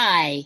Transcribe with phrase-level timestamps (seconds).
[0.00, 0.44] Hi,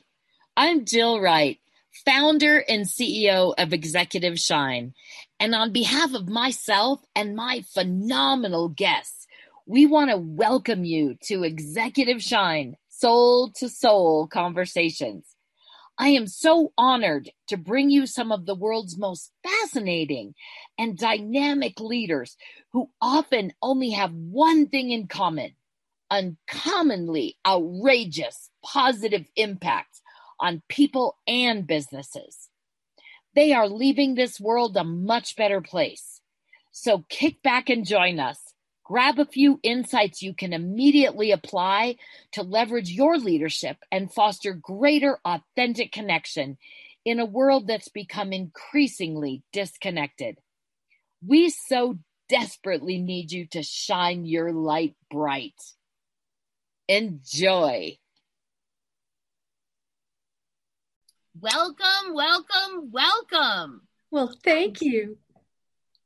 [0.57, 1.59] I'm Jill Wright,
[2.07, 4.95] founder and CEO of Executive Shine.
[5.39, 9.27] And on behalf of myself and my phenomenal guests,
[9.67, 15.27] we want to welcome you to Executive Shine Soul to Soul Conversations.
[15.99, 20.35] I am so honored to bring you some of the world's most fascinating
[20.79, 22.39] and dynamic leaders
[22.73, 25.53] who often only have one thing in common
[26.11, 30.01] uncommonly outrageous positive impact
[30.41, 32.49] on people and businesses.
[33.35, 36.21] They are leaving this world a much better place.
[36.71, 38.39] So kick back and join us.
[38.85, 41.97] Grab a few insights you can immediately apply
[42.33, 46.59] to leverage your leadership and foster greater authentic connection
[47.05, 50.39] in a world that's become increasingly disconnected.
[51.27, 55.61] We so desperately need you to shine your light bright.
[56.89, 57.99] Enjoy.
[61.41, 63.83] Welcome, welcome, welcome.
[64.11, 65.17] Well, thank you.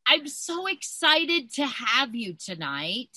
[0.07, 3.11] I'm so excited to have you tonight.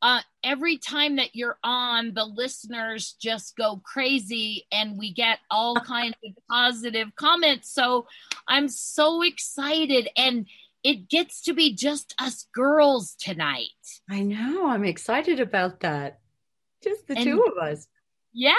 [0.00, 5.74] Uh, every time that you're on, the listeners just go crazy and we get all
[5.80, 7.70] kinds of positive comments.
[7.70, 8.06] So
[8.48, 10.08] I'm so excited.
[10.16, 10.46] And
[10.82, 13.68] it gets to be just us girls tonight.
[14.10, 14.68] I know.
[14.68, 16.20] I'm excited about that.
[16.82, 17.86] Just the and, two of us.
[18.32, 18.54] Yeah.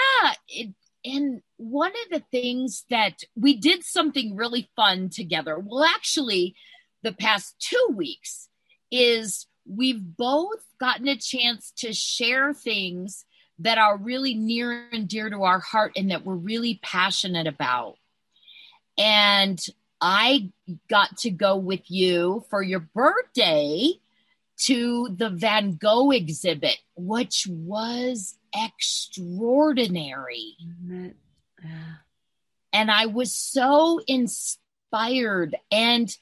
[0.48, 0.74] It,
[1.06, 5.58] and one of the things that we did something really fun together.
[5.58, 6.56] Well, actually,
[7.02, 8.48] the past two weeks
[8.90, 13.24] is we've both gotten a chance to share things
[13.58, 17.96] that are really near and dear to our heart and that we're really passionate about.
[18.98, 19.64] And
[20.00, 20.50] I
[20.90, 23.92] got to go with you for your birthday
[24.64, 30.56] to the Van Gogh exhibit, which was extraordinary.
[32.72, 36.14] And I was so inspired and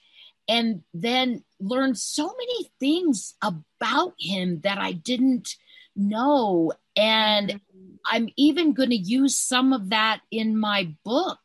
[0.46, 5.56] and then learned so many things about him that I didn't
[5.96, 6.72] know.
[6.96, 7.94] And mm-hmm.
[8.06, 11.38] I'm even going to use some of that in my book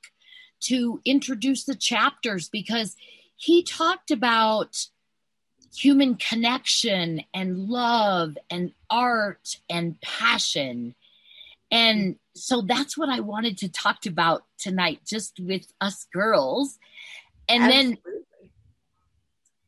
[0.62, 2.98] to introduce the chapters because
[3.38, 4.76] he talked about
[5.76, 10.96] human connection and love and art and passion.
[11.72, 16.80] And so that's what I wanted to talk about tonight, just with us girls.
[17.48, 17.96] And Absolutely.
[18.04, 18.22] then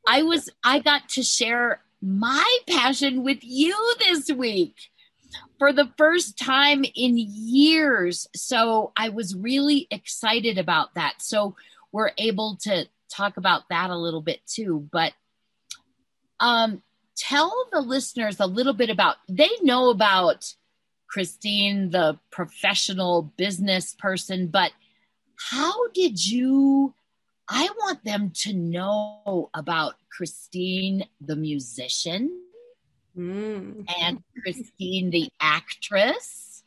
[0.07, 4.75] I was, I got to share my passion with you this week
[5.59, 8.27] for the first time in years.
[8.35, 11.15] So I was really excited about that.
[11.19, 11.55] So
[11.91, 14.87] we're able to talk about that a little bit too.
[14.91, 15.13] But
[16.41, 16.81] um,
[17.15, 20.53] tell the listeners a little bit about, they know about
[21.07, 24.71] Christine, the professional business person, but
[25.49, 26.93] how did you?
[27.49, 32.31] I want them to know about Christine, the musician,
[33.17, 33.85] mm.
[34.01, 36.63] and Christine, the actress,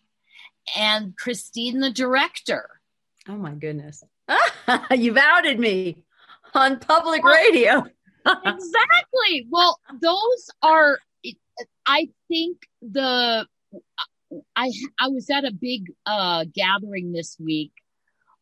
[0.76, 2.68] and Christine, the director.
[3.28, 4.04] Oh my goodness.
[4.90, 5.96] You've outed me
[6.54, 7.86] on public radio
[8.26, 9.46] exactly.
[9.50, 10.98] Well, those are.
[11.86, 13.46] I think the.
[14.56, 17.72] I I was at a big uh, gathering this week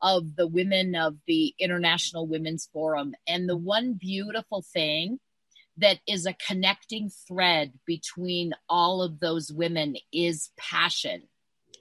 [0.00, 5.18] of the women of the International Women's Forum, and the one beautiful thing
[5.78, 11.22] that is a connecting thread between all of those women is passion.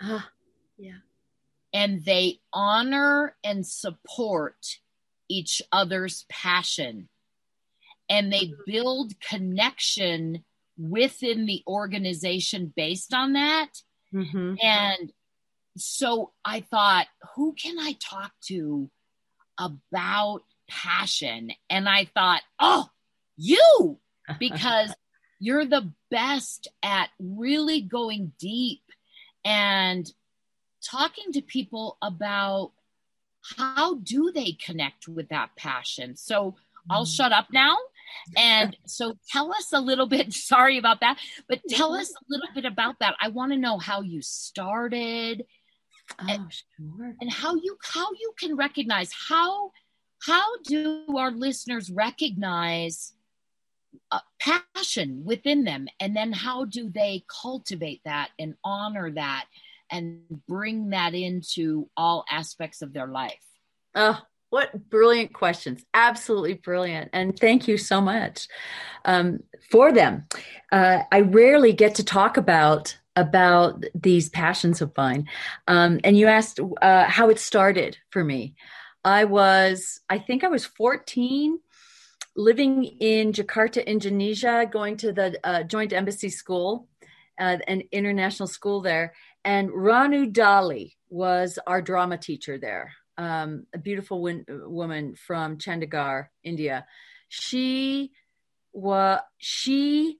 [0.01, 0.29] Ah,
[0.77, 0.99] yeah.
[1.73, 4.57] And they honor and support
[5.29, 7.09] each other's passion
[8.11, 10.43] and they build connection
[10.77, 13.69] within the organization based on that.
[14.13, 14.55] Mm-hmm.
[14.61, 15.13] And
[15.77, 18.91] so I thought, who can I talk to
[19.57, 21.51] about passion?
[21.69, 22.89] And I thought, oh,
[23.37, 23.97] you,
[24.39, 24.93] because
[25.39, 28.83] you're the best at really going deep
[29.45, 30.11] and
[30.83, 32.73] talking to people about
[33.57, 36.17] how do they connect with that passion.
[36.17, 36.55] So
[36.89, 37.09] I'll mm-hmm.
[37.09, 37.77] shut up now
[38.37, 41.17] and so tell us a little bit, sorry about that,
[41.47, 43.15] but tell us a little bit about that.
[43.21, 45.45] I want to know how you started
[46.19, 47.15] oh, and, sure.
[47.21, 49.71] and how you how you can recognize how
[50.23, 53.13] how do our listeners recognize
[54.11, 59.45] uh, passion within them and then how do they cultivate that and honor that
[59.91, 63.43] and bring that into all aspects of their life
[63.95, 64.19] oh
[64.51, 65.83] what brilliant questions.
[65.93, 67.09] Absolutely brilliant.
[67.13, 68.47] And thank you so much
[69.05, 69.39] um,
[69.71, 70.27] for them.
[70.71, 75.27] Uh, I rarely get to talk about about these passions of mine.
[75.67, 78.55] Um, and you asked uh, how it started for me.
[79.03, 81.59] I was, I think I was 14,
[82.35, 86.87] living in Jakarta, Indonesia, going to the uh, Joint Embassy School,
[87.39, 89.13] uh, an international school there.
[89.43, 96.27] And Ranu Dali was our drama teacher there, um, a beautiful win- woman from Chandigarh,
[96.43, 96.85] India.
[97.29, 98.11] She
[98.73, 100.17] was, she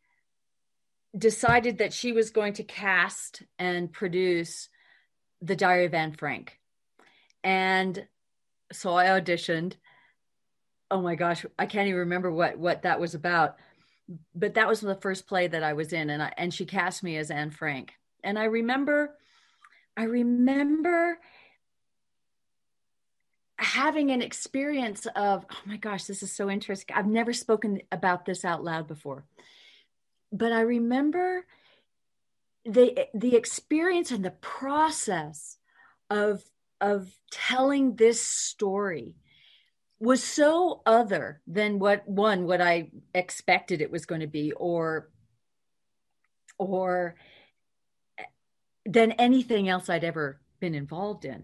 [1.17, 4.69] decided that she was going to cast and produce
[5.41, 6.59] the Diary of Anne Frank.
[7.43, 8.07] And
[8.71, 9.73] so I auditioned.
[10.89, 13.55] Oh my gosh, I can't even remember what what that was about.
[14.35, 17.01] But that was the first play that I was in and I, and she cast
[17.01, 17.93] me as Anne Frank.
[18.23, 19.15] And I remember
[19.97, 21.19] I remember
[23.61, 26.95] having an experience of oh my gosh, this is so interesting.
[26.95, 29.25] I've never spoken about this out loud before
[30.31, 31.45] but I remember
[32.65, 35.57] the the experience and the process
[36.09, 36.43] of
[36.79, 39.15] of telling this story
[39.99, 45.09] was so other than what one what I expected it was going to be or
[46.57, 47.15] or
[48.85, 51.43] than anything else I'd ever been involved in.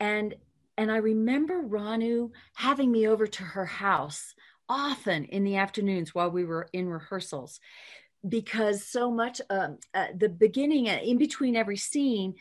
[0.00, 0.34] And
[0.78, 4.34] and I remember Ranu having me over to her house
[4.68, 7.60] often in the afternoons while we were in rehearsals
[8.26, 12.34] because so much um, uh, the beginning uh, in between every scene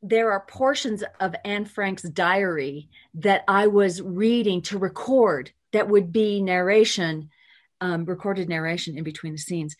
[0.00, 6.10] there are portions of anne frank's diary that i was reading to record that would
[6.10, 7.28] be narration
[7.80, 9.76] um, recorded narration in between the scenes.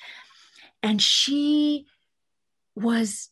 [0.83, 1.87] And she
[2.75, 3.31] was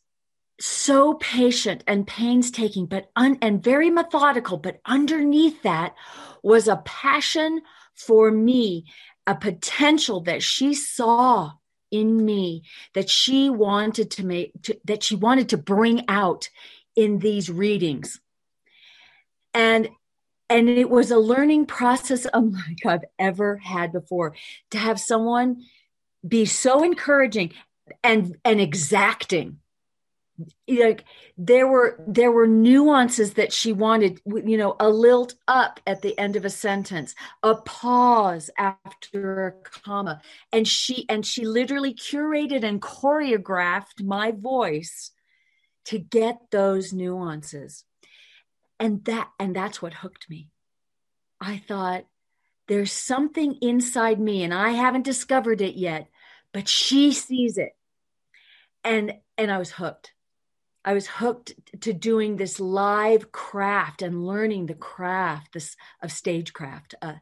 [0.59, 5.93] so patient and painstaking but un- and very methodical but underneath that
[6.41, 7.61] was a passion
[7.93, 8.85] for me
[9.27, 11.51] a potential that she saw
[11.91, 12.63] in me
[12.93, 16.49] that she wanted to make to, that she wanted to bring out
[16.95, 18.19] in these readings.
[19.53, 19.89] And
[20.49, 24.35] and it was a learning process oh unlike I've ever had before
[24.71, 25.63] to have someone
[26.27, 27.53] be so encouraging
[28.03, 29.59] and and exacting
[30.67, 31.05] like
[31.37, 36.17] there were there were nuances that she wanted you know a lilt up at the
[36.19, 40.21] end of a sentence a pause after a comma.
[40.51, 45.11] And she and she literally curated and choreographed my voice
[45.85, 47.83] to get those nuances.
[48.79, 50.49] And that and that's what hooked me.
[51.41, 52.05] I thought
[52.67, 56.09] there's something inside me and i haven't discovered it yet
[56.53, 57.75] but she sees it.
[58.83, 60.13] And and i was hooked
[60.87, 66.95] I was hooked to doing this live craft and learning the craft this of stagecraft
[67.01, 67.15] uh,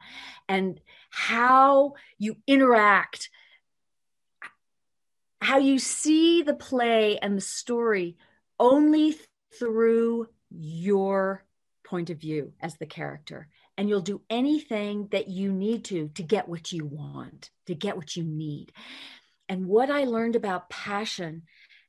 [0.47, 0.79] and
[1.09, 3.31] how you interact,
[5.41, 8.17] how you see the play and the story
[8.59, 9.15] only
[9.57, 11.43] through your
[11.83, 13.47] point of view as the character.
[13.79, 17.97] And you'll do anything that you need to to get what you want, to get
[17.97, 18.73] what you need.
[19.49, 21.41] And what I learned about passion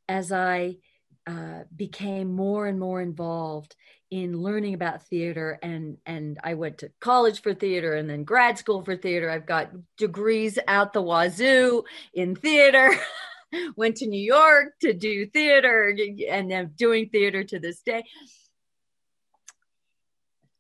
[0.09, 0.79] as I
[1.27, 3.75] uh, became more and more involved
[4.11, 8.59] in learning about theater and and I went to college for theater and then grad
[8.59, 9.29] school for theater.
[9.29, 11.83] I've got degrees out the wazoo
[12.15, 12.91] in theater.
[13.77, 15.97] went to New York to do theater
[16.29, 18.05] and I'm doing theater to this day.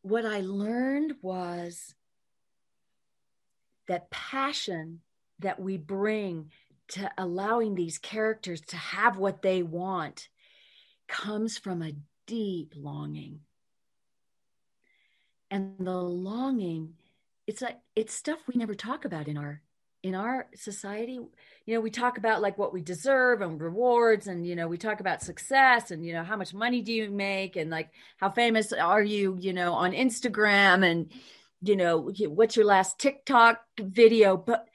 [0.02, 1.94] What I learned was
[3.88, 5.00] that passion
[5.40, 6.50] that we bring
[6.88, 10.28] to allowing these characters to have what they want
[11.08, 11.92] comes from a
[12.26, 13.40] deep longing.
[15.50, 16.94] And the longing,
[17.46, 19.62] it's like it's stuff we never talk about in our
[20.02, 24.46] in our society you know we talk about like what we deserve and rewards and
[24.46, 27.56] you know we talk about success and you know how much money do you make
[27.56, 31.10] and like how famous are you you know on instagram and
[31.62, 34.68] you know what's your last tiktok video but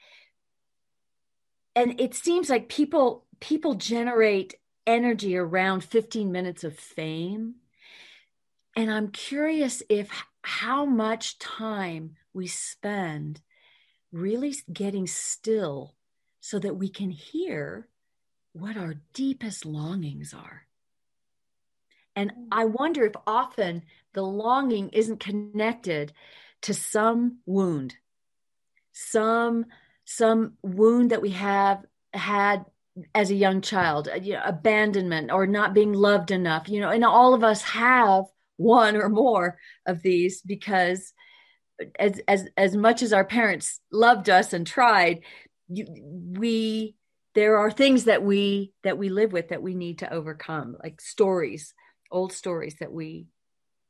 [1.74, 4.54] and it seems like people people generate
[4.86, 7.56] energy around 15 minutes of fame.
[8.76, 10.10] And I'm curious if
[10.42, 13.40] how much time we spend
[14.10, 15.94] really getting still
[16.40, 17.88] so that we can hear
[18.52, 20.66] what our deepest longings are.
[22.14, 22.48] And mm.
[22.50, 26.12] I wonder if often the longing isn't connected
[26.62, 27.96] to some wound,
[28.92, 29.66] some
[30.04, 32.64] some wound that we have had
[33.14, 36.90] as a young child, uh, you know, abandonment or not being loved enough, you know,
[36.90, 38.24] and all of us have
[38.56, 41.12] one or more of these because
[41.98, 45.20] as as as much as our parents loved us and tried,
[45.68, 45.86] you,
[46.38, 46.94] we
[47.34, 51.00] there are things that we that we live with that we need to overcome like
[51.00, 51.74] stories
[52.10, 53.26] old stories that we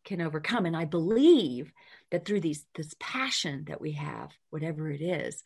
[0.04, 0.64] can overcome.
[0.64, 1.72] And i believe
[2.10, 5.42] that through these this passion that we have whatever it is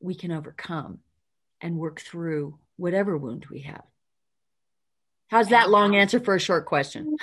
[0.00, 0.98] we can overcome
[1.60, 3.84] and work through whatever wound we have
[5.28, 7.16] how's that long answer for a short question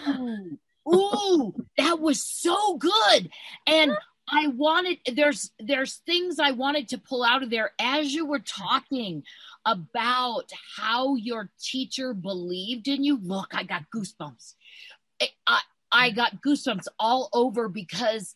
[0.88, 3.30] Ooh, that was so good.
[3.66, 3.98] And
[4.30, 8.40] I wanted there's there's things I wanted to pull out of there as you were
[8.40, 9.24] talking
[9.66, 13.20] about how your teacher believed in you.
[13.22, 14.54] Look, I got goosebumps.
[15.48, 15.62] I,
[15.92, 18.36] I got goosebumps all over because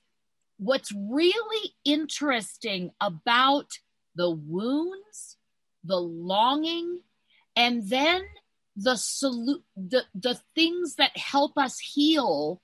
[0.57, 3.67] what's really interesting about
[4.15, 5.37] the wounds,
[5.83, 7.01] the longing,
[7.55, 8.21] and then
[8.75, 12.61] the salute the the things that help us heal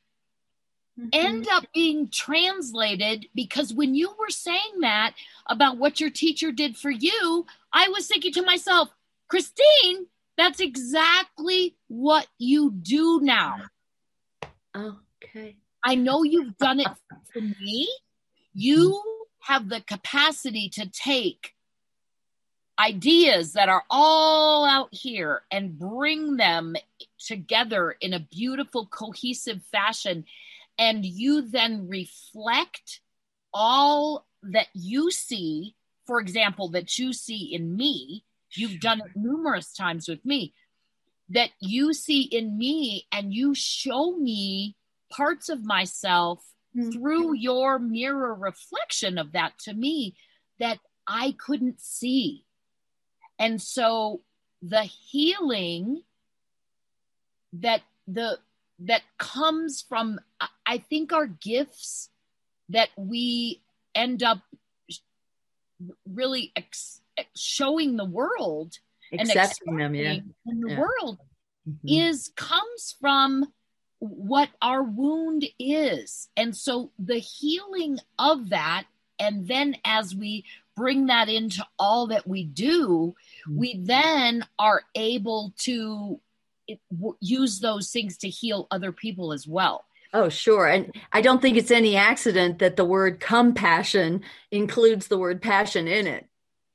[0.97, 1.09] mm-hmm.
[1.11, 5.13] end up being translated because when you were saying that
[5.49, 8.87] about what your teacher did for you i was thinking to myself
[9.27, 10.05] christine
[10.37, 13.57] that's exactly what you do now.
[14.75, 15.55] Okay.
[15.83, 16.91] I know you've done it
[17.31, 17.89] for me.
[18.53, 19.01] You
[19.43, 21.53] have the capacity to take
[22.79, 26.75] ideas that are all out here and bring them
[27.19, 30.25] together in a beautiful, cohesive fashion.
[30.77, 32.99] And you then reflect
[33.53, 38.23] all that you see, for example, that you see in me.
[38.51, 40.53] You've done it numerous times with me,
[41.29, 44.75] that you see in me, and you show me
[45.11, 46.43] parts of myself
[46.75, 46.91] mm-hmm.
[46.91, 50.15] through your mirror reflection of that to me
[50.59, 52.44] that I couldn't see
[53.39, 54.21] and so
[54.61, 56.01] the healing
[57.53, 58.39] that the
[58.79, 60.19] that comes from
[60.65, 62.09] I think our gifts
[62.69, 63.61] that we
[63.93, 64.39] end up
[66.09, 67.01] really ex-
[67.35, 68.73] showing the world
[69.13, 70.13] accepting them yeah
[70.45, 70.79] in the yeah.
[70.79, 71.19] world
[71.67, 71.87] mm-hmm.
[71.87, 73.45] is comes from
[73.99, 78.85] what our wound is and so the healing of that
[79.19, 80.43] and then as we
[80.75, 83.15] bring that into all that we do.
[83.47, 83.59] Mm-hmm.
[83.59, 86.19] we then are able to
[87.19, 89.85] use those things to heal other people as well.
[90.13, 90.67] Oh, sure.
[90.67, 95.87] And I don't think it's any accident that the word compassion includes the word passion
[95.87, 96.27] in it.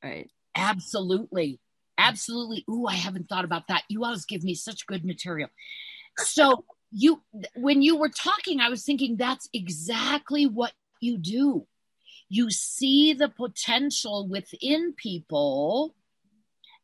[0.04, 0.30] Right.
[0.54, 1.58] Absolutely.
[1.98, 2.64] Absolutely.
[2.68, 3.82] Ooh, I haven't thought about that.
[3.88, 5.48] You always give me such good material.
[6.18, 7.22] So, you,
[7.54, 11.66] when you were talking, I was thinking that's exactly what you do
[12.30, 15.94] you see the potential within people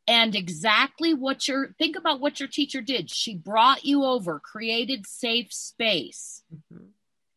[0.09, 5.07] and exactly what your think about what your teacher did she brought you over created
[5.07, 6.85] safe space mm-hmm.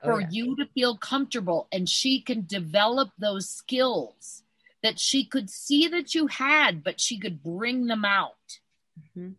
[0.03, 0.27] oh, for yeah.
[0.31, 4.43] you to feel comfortable and she can develop those skills
[4.81, 8.59] that she could see that you had but she could bring them out
[8.99, 9.31] mm-hmm.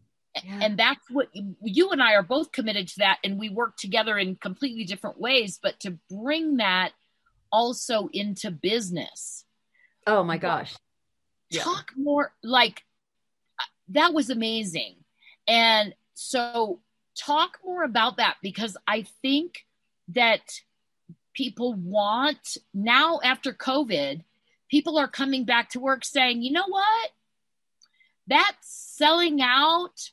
[0.45, 0.61] yeah.
[0.63, 1.29] and that's what
[1.63, 5.21] you and i are both committed to that and we work together in completely different
[5.21, 6.93] ways but to bring that
[7.53, 9.45] also into business.
[10.07, 10.75] Oh my gosh.
[11.53, 12.03] Talk yeah.
[12.03, 12.83] more like
[13.91, 14.97] that was amazing.
[15.47, 16.81] And so
[17.17, 19.67] talk more about that because I think
[20.09, 20.61] that
[21.35, 24.23] people want now after COVID,
[24.71, 27.11] people are coming back to work saying, you know what?
[28.27, 30.11] That's selling out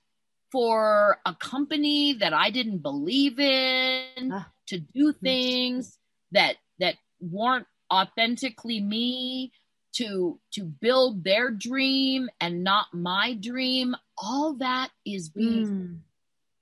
[0.51, 4.48] for a company that I didn't believe in ah.
[4.67, 5.98] to do things
[6.31, 9.51] that that weren't authentically me
[9.97, 15.97] to to build their dream and not my dream all that is being mm.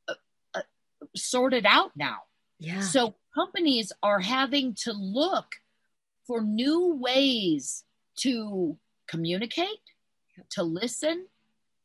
[0.07, 0.13] uh,
[0.53, 0.61] uh,
[1.15, 2.19] sorted out now
[2.59, 5.55] yeah so companies are having to look
[6.25, 7.83] for new ways
[8.15, 8.77] to
[9.07, 9.81] communicate
[10.49, 11.25] to listen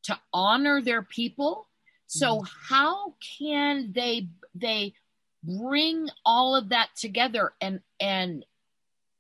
[0.04, 1.66] to honor their people
[2.06, 2.48] so mm.
[2.68, 4.94] how can they they
[5.42, 8.44] bring all of that together and and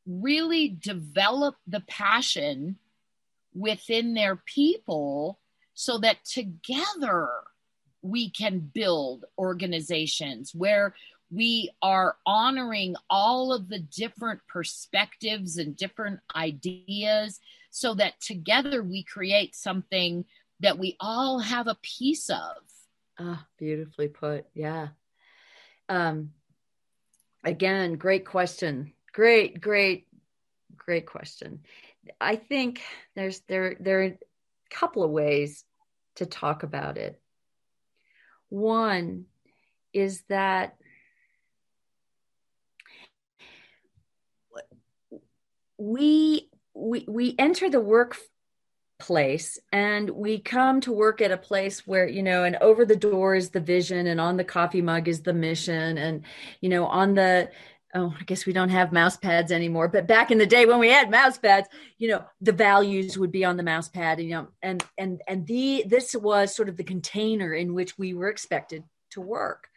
[0.06, 2.76] really develop the passion
[3.54, 5.38] within their people
[5.74, 7.28] so that together
[8.02, 10.94] we can build organizations where
[11.30, 17.40] we are honoring all of the different perspectives and different ideas
[17.70, 20.24] so that together we create something
[20.60, 22.56] that we all have a piece of.
[23.18, 24.46] Ah, beautifully put.
[24.54, 24.88] Yeah.
[25.88, 26.32] Um,
[27.44, 28.92] again, great question.
[29.12, 30.06] Great, great,
[30.76, 31.60] great question.
[32.20, 32.80] I think
[33.14, 34.18] there's there there are a
[34.70, 35.64] couple of ways
[36.16, 37.20] to talk about it.
[38.48, 39.26] One
[39.92, 40.76] is that
[45.76, 52.06] we we we enter the workplace and we come to work at a place where
[52.06, 55.22] you know and over the door is the vision and on the coffee mug is
[55.22, 56.24] the mission and
[56.60, 57.50] you know on the
[57.94, 60.78] oh i guess we don't have mouse pads anymore but back in the day when
[60.78, 61.68] we had mouse pads
[61.98, 65.46] you know the values would be on the mouse pad you know and and and
[65.46, 69.68] the this was sort of the container in which we were expected to work.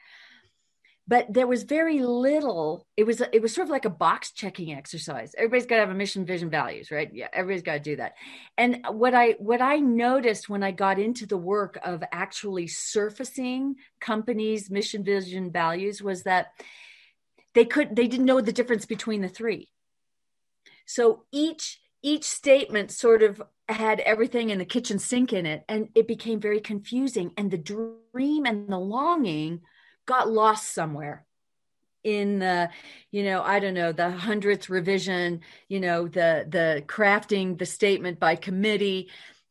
[1.06, 4.74] But there was very little it was it was sort of like a box checking
[4.74, 5.36] exercise.
[5.38, 7.10] Everybody's got to have a mission vision values right?
[7.14, 8.14] Yeah everybody's got to do that.
[8.58, 13.76] And what i what i noticed when i got into the work of actually surfacing
[14.00, 16.52] companies mission vision values was that
[17.54, 19.70] they could they didn't know the difference between the three.
[20.86, 25.88] So each each statement sort of had everything in the kitchen sink in it and
[25.96, 29.62] it became very confusing and the dream and the longing
[30.06, 31.26] got lost somewhere
[32.04, 32.70] in the
[33.12, 38.20] you know i don't know the hundredth revision you know the the crafting the statement
[38.20, 39.10] by committee.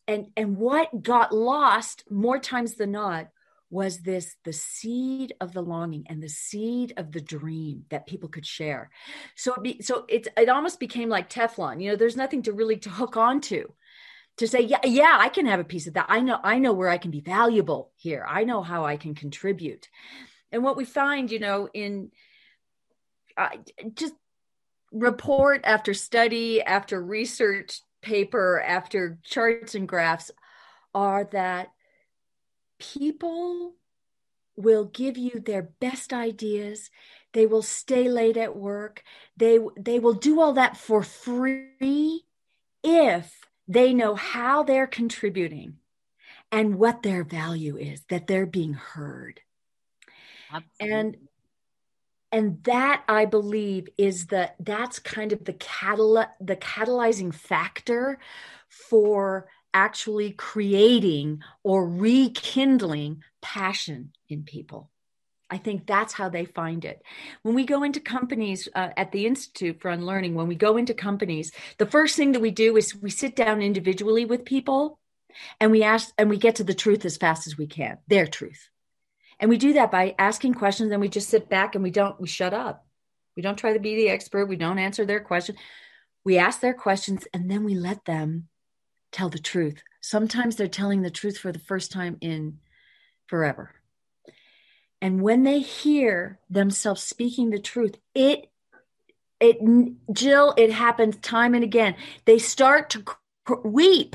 [0.08, 3.28] And and what got lost more times than not
[3.72, 8.28] was this the seed of the longing and the seed of the dream that people
[8.28, 8.90] could share.
[9.34, 12.52] So it be, so it it almost became like teflon you know there's nothing to
[12.52, 13.64] really to hook onto
[14.36, 16.06] to say yeah yeah i can have a piece of that.
[16.10, 18.26] I know i know where i can be valuable here.
[18.28, 19.88] I know how i can contribute.
[20.52, 22.10] And what we find you know in
[23.38, 23.48] uh,
[23.94, 24.14] just
[24.92, 30.30] report after study after research paper after charts and graphs
[30.94, 31.68] are that
[32.82, 33.74] people
[34.56, 36.90] will give you their best ideas.
[37.32, 39.02] They will stay late at work.
[39.36, 42.24] They they will do all that for free
[42.82, 45.78] if they know how they're contributing
[46.50, 49.40] and what their value is that they're being heard.
[50.52, 50.96] Absolutely.
[50.96, 51.16] and
[52.30, 58.18] and that i believe is the that's kind of the catal the catalyzing factor
[58.68, 64.90] for actually creating or rekindling passion in people.
[65.50, 67.02] I think that's how they find it.
[67.42, 70.94] When we go into companies uh, at the Institute for Unlearning, when we go into
[70.94, 74.98] companies, the first thing that we do is we sit down individually with people
[75.60, 78.26] and we ask and we get to the truth as fast as we can, their
[78.26, 78.70] truth.
[79.38, 82.18] And we do that by asking questions and we just sit back and we don't,
[82.18, 82.86] we shut up.
[83.36, 84.46] We don't try to be the expert.
[84.46, 85.56] We don't answer their question.
[86.24, 88.48] We ask their questions and then we let them
[89.12, 89.82] tell the truth.
[90.00, 92.58] Sometimes they're telling the truth for the first time in
[93.26, 93.74] forever.
[95.00, 98.48] And when they hear themselves speaking the truth, it
[99.40, 99.58] it
[100.12, 101.96] Jill, it happens time and again.
[102.24, 103.04] They start to
[103.64, 104.14] weep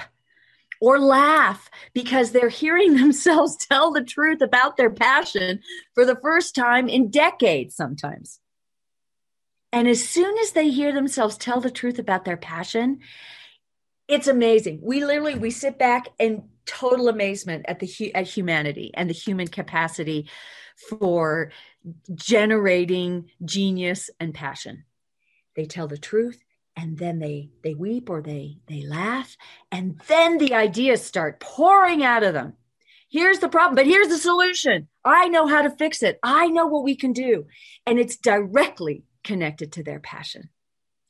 [0.79, 5.59] or laugh because they're hearing themselves tell the truth about their passion
[5.93, 8.39] for the first time in decades sometimes.
[9.73, 12.99] And as soon as they hear themselves tell the truth about their passion,
[14.07, 14.79] it's amazing.
[14.81, 19.47] We literally we sit back in total amazement at the at humanity and the human
[19.47, 20.29] capacity
[20.89, 21.51] for
[22.13, 24.85] generating genius and passion.
[25.55, 26.41] They tell the truth
[26.75, 29.35] and then they they weep or they they laugh
[29.71, 32.53] and then the ideas start pouring out of them.
[33.09, 34.89] Here's the problem, but here's the solution.
[35.03, 36.19] I know how to fix it.
[36.23, 37.47] I know what we can do.
[37.85, 40.49] And it's directly connected to their passion.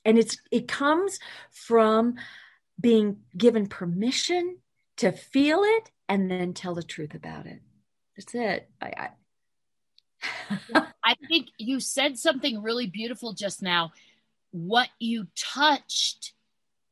[0.06, 1.20] And it's it comes
[1.52, 2.16] from
[2.80, 4.58] being given permission
[4.98, 7.62] to feel it and then tell the truth about it.
[8.16, 8.70] That's it.
[8.82, 9.10] I,
[10.74, 13.92] I, I think you said something really beautiful just now.
[14.52, 16.34] What you touched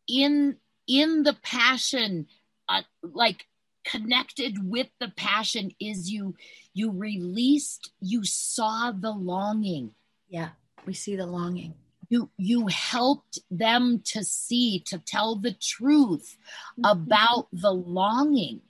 [0.07, 2.27] in in the passion,
[2.69, 3.47] uh, like
[3.83, 6.35] connected with the passion, is you
[6.73, 7.91] you released.
[7.99, 9.91] You saw the longing.
[10.27, 10.49] Yeah,
[10.85, 11.73] we see the longing
[12.09, 16.37] you you helped them to see to tell the truth
[16.79, 16.85] mm-hmm.
[16.85, 18.61] about the longing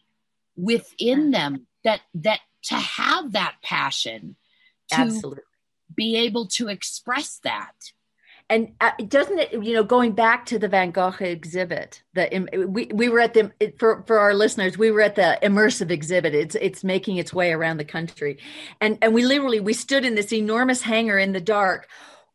[0.56, 4.36] within them that that to have that passion
[4.90, 5.44] to absolutely
[5.96, 7.92] be able to express that.
[8.48, 12.86] And uh, doesn't it you know going back to the van gogh exhibit the we,
[12.94, 16.36] we were at the for for our listeners we were at the immersive exhibit.
[16.36, 18.38] It's it's making its way around the country.
[18.80, 21.88] And and we literally we stood in this enormous hangar in the dark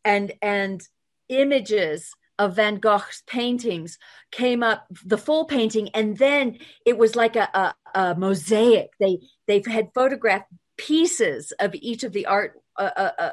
[0.05, 0.83] and and
[1.29, 3.99] images of Van Gogh's paintings
[4.31, 7.49] came up, the full painting, and then it was like a,
[7.95, 8.91] a, a mosaic.
[8.99, 10.47] They they had photographed
[10.79, 13.31] pieces of each of the art uh, uh, uh,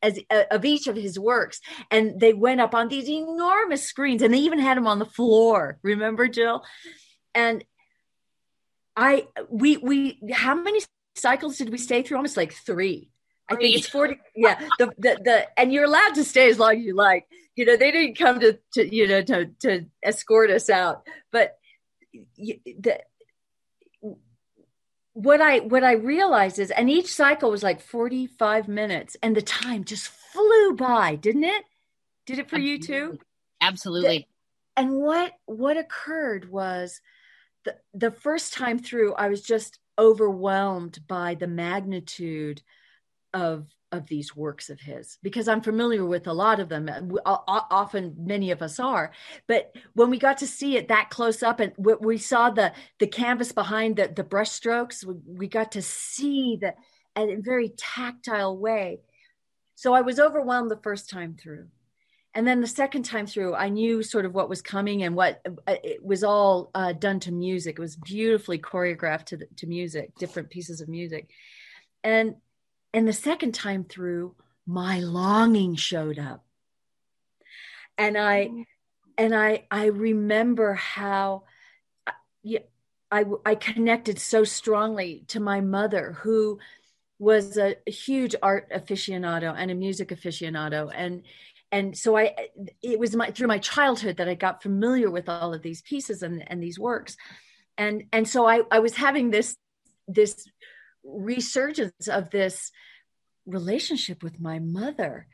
[0.00, 4.22] as uh, of each of his works, and they went up on these enormous screens,
[4.22, 5.78] and they even had them on the floor.
[5.82, 6.64] Remember, Jill?
[7.34, 7.62] And
[8.96, 10.80] I we we how many
[11.16, 12.16] cycles did we stay through?
[12.16, 13.11] Almost like three
[13.50, 14.18] I think it's 40.
[14.34, 14.58] Yeah.
[14.78, 17.26] The, the, the, and you're allowed to stay as long as you like.
[17.54, 21.06] You know, they didn't come to, to you know, to, to escort us out.
[21.30, 21.58] But
[22.12, 23.00] the
[25.14, 29.42] what I what I realized is, and each cycle was like 45 minutes, and the
[29.42, 31.64] time just flew by, didn't it?
[32.26, 32.70] Did it for Absolutely.
[32.70, 33.18] you too?
[33.60, 34.28] Absolutely.
[34.76, 37.00] And what what occurred was
[37.64, 42.62] the the first time through, I was just overwhelmed by the magnitude
[43.34, 46.88] of of these works of his because I'm familiar with a lot of them.
[47.26, 49.12] Often, many of us are.
[49.46, 53.06] But when we got to see it that close up, and we saw the the
[53.06, 56.74] canvas behind the the brushstrokes, we got to see the
[57.14, 59.00] in a very tactile way.
[59.74, 61.68] So I was overwhelmed the first time through.
[62.34, 65.42] And then the second time through, I knew sort of what was coming and what
[65.66, 67.78] uh, it was all uh, done to music.
[67.78, 71.28] It was beautifully choreographed to, the, to music, different pieces of music.
[72.02, 72.36] And
[72.92, 74.34] and the second time through,
[74.66, 76.44] my longing showed up.
[77.98, 78.50] And I
[79.18, 81.44] and I I remember how
[82.42, 82.60] yeah,
[83.10, 86.58] I I connected so strongly to my mother who
[87.18, 91.22] was a huge art aficionado and a music aficionado and
[91.70, 92.34] and so i
[92.82, 96.24] it was my through my childhood that i got familiar with all of these pieces
[96.24, 97.16] and, and these works
[97.78, 99.56] and and so i i was having this
[100.08, 100.48] this
[101.04, 102.70] resurgence of this
[103.46, 105.26] relationship with my mother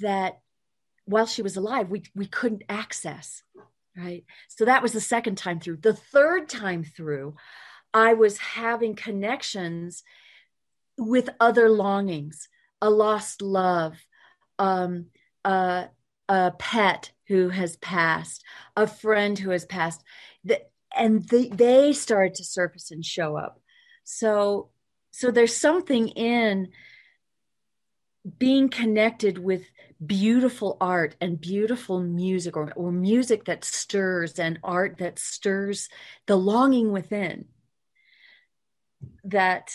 [0.00, 0.40] that
[1.04, 3.42] while she was alive we we couldn't access
[3.96, 4.24] right?
[4.46, 5.78] So that was the second time through.
[5.78, 7.34] The third time through
[7.94, 10.02] i was having connections
[10.98, 12.48] with other longings
[12.82, 13.94] a lost love
[14.58, 15.06] um,
[15.44, 15.88] a,
[16.28, 18.44] a pet who has passed
[18.76, 20.02] a friend who has passed
[20.44, 20.60] the,
[20.96, 23.60] and the, they started to surface and show up.
[24.04, 24.70] So
[25.18, 26.68] so there's something in
[28.38, 29.64] being connected with
[30.04, 35.88] beautiful art and beautiful music or, or music that stirs and art that stirs
[36.26, 37.46] the longing within
[39.24, 39.72] that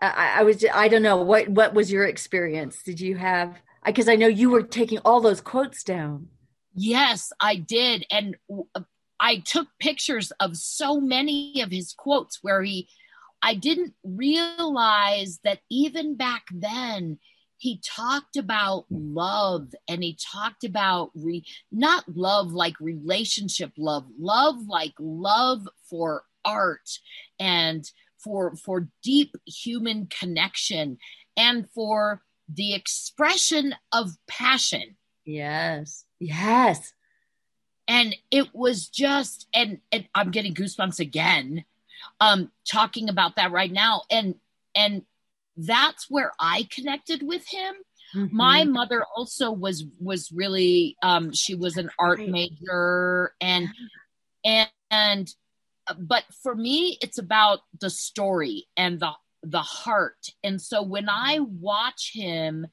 [0.00, 2.82] I, I was i don't know what what was your experience?
[2.82, 6.26] Did you have because I, I know you were taking all those quotes down.
[6.74, 8.06] Yes i did.
[8.10, 8.36] And
[9.20, 12.88] i took pictures of so many of his quotes where he
[13.42, 17.18] I didn't realize that even back then,
[17.58, 24.56] he talked about love and he talked about re, not love like relationship love, love
[24.66, 26.88] like love for art
[27.38, 30.98] and for for deep human connection
[31.36, 34.96] and for the expression of passion.
[35.24, 36.04] Yes.
[36.18, 36.92] Yes.
[37.86, 41.64] And it was just and, and I'm getting goosebumps again
[42.20, 44.02] um, talking about that right now.
[44.10, 44.36] And
[44.74, 45.02] and
[45.56, 47.74] that's where I connected with him.
[48.14, 48.36] Mm-hmm.
[48.36, 53.68] My mother also was was really um, she was an art major and
[54.44, 55.34] and and
[55.98, 59.12] but for me it's about the story and the
[59.42, 60.28] the heart.
[60.44, 62.66] And so when I watch him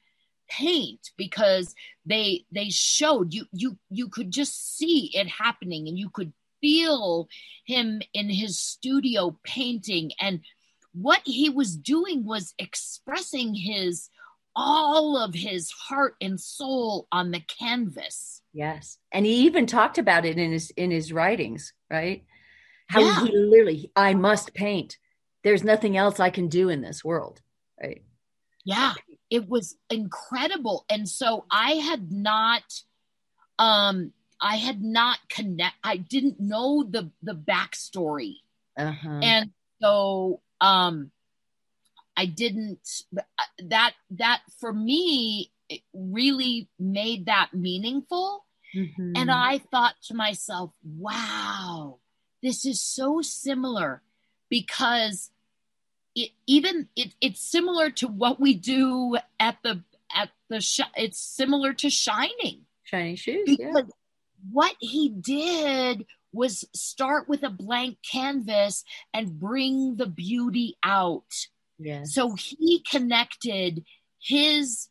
[0.48, 6.10] paint because they they showed you you you could just see it happening and you
[6.10, 7.28] could feel
[7.66, 10.12] him in his studio painting.
[10.20, 10.40] And
[10.92, 14.10] what he was doing was expressing his
[14.56, 18.42] all of his heart and soul on the canvas.
[18.52, 18.98] Yes.
[19.12, 22.24] And he even talked about it in his in his writings right?
[22.88, 23.24] How yeah.
[23.24, 24.98] he literally i must paint.
[25.44, 27.40] There's nothing else i can do in this world
[27.80, 28.02] right?
[28.64, 28.94] Yeah.
[29.30, 30.84] It was incredible.
[30.90, 32.64] And so i had not
[33.58, 35.74] um I had not connect.
[35.84, 38.36] I didn't know the the backstory,
[38.76, 39.20] uh-huh.
[39.22, 39.50] and
[39.82, 41.10] so um,
[42.16, 43.04] I didn't.
[43.62, 49.12] That that for me it really made that meaningful, mm-hmm.
[49.14, 51.98] and I thought to myself, "Wow,
[52.42, 54.02] this is so similar,"
[54.48, 55.30] because
[56.14, 59.82] it even it, it's similar to what we do at the
[60.14, 63.90] at the sh- it's similar to shining shining shoes because yeah
[64.50, 71.48] what he did was start with a blank canvas and bring the beauty out.
[71.78, 72.14] Yes.
[72.14, 73.84] So he connected
[74.20, 74.88] his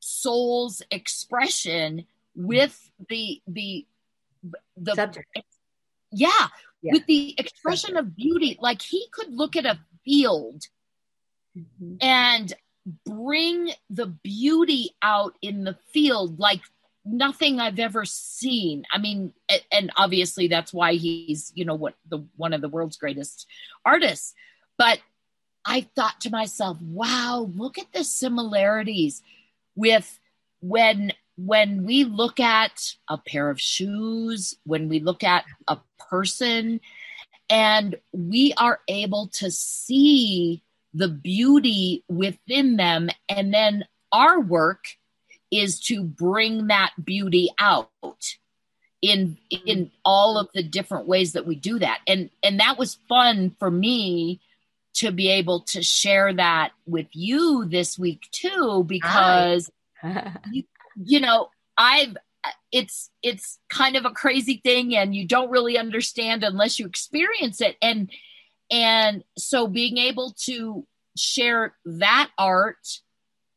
[0.00, 3.86] soul's expression with the the
[4.76, 5.28] the subject.
[6.10, 6.48] Yeah,
[6.82, 6.92] yeah.
[6.92, 8.08] with the expression subject.
[8.08, 8.58] of beauty.
[8.60, 10.64] Like he could look at a field
[11.56, 11.94] mm-hmm.
[12.00, 12.52] and
[13.06, 16.60] bring the beauty out in the field like
[17.04, 18.84] nothing I've ever seen.
[18.92, 19.32] I mean,
[19.70, 23.46] and obviously that's why he's, you know, what the one of the world's greatest
[23.84, 24.34] artists.
[24.78, 25.00] But
[25.64, 29.22] I thought to myself, wow, look at the similarities
[29.74, 30.18] with
[30.60, 36.80] when when we look at a pair of shoes, when we look at a person,
[37.48, 40.62] and we are able to see
[40.94, 44.84] the beauty within them and then our work
[45.52, 47.90] is to bring that beauty out
[49.00, 52.00] in in all of the different ways that we do that.
[52.06, 54.40] And and that was fun for me
[54.94, 59.70] to be able to share that with you this week too because
[60.52, 60.64] you,
[61.02, 62.14] you know i've
[62.70, 67.60] it's it's kind of a crazy thing and you don't really understand unless you experience
[67.60, 67.76] it.
[67.82, 68.10] And
[68.70, 70.86] and so being able to
[71.16, 73.00] share that art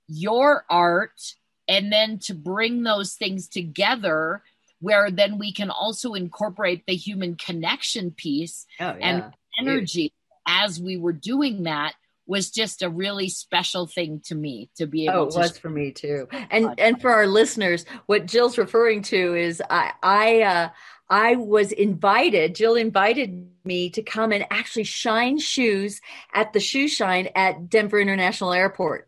[0.07, 1.19] your art
[1.67, 4.43] and then to bring those things together
[4.81, 8.93] where then we can also incorporate the human connection piece oh, yeah.
[8.99, 9.23] and
[9.59, 10.13] energy
[10.47, 11.93] as we were doing that
[12.27, 15.57] was just a really special thing to me to be able oh, it to was
[15.57, 20.41] for me too and and for our listeners what jill's referring to is i i
[20.41, 20.69] uh
[21.09, 26.01] I was invited, Jill invited me to come and actually shine shoes
[26.33, 29.07] at the shoe shine at Denver International Airport.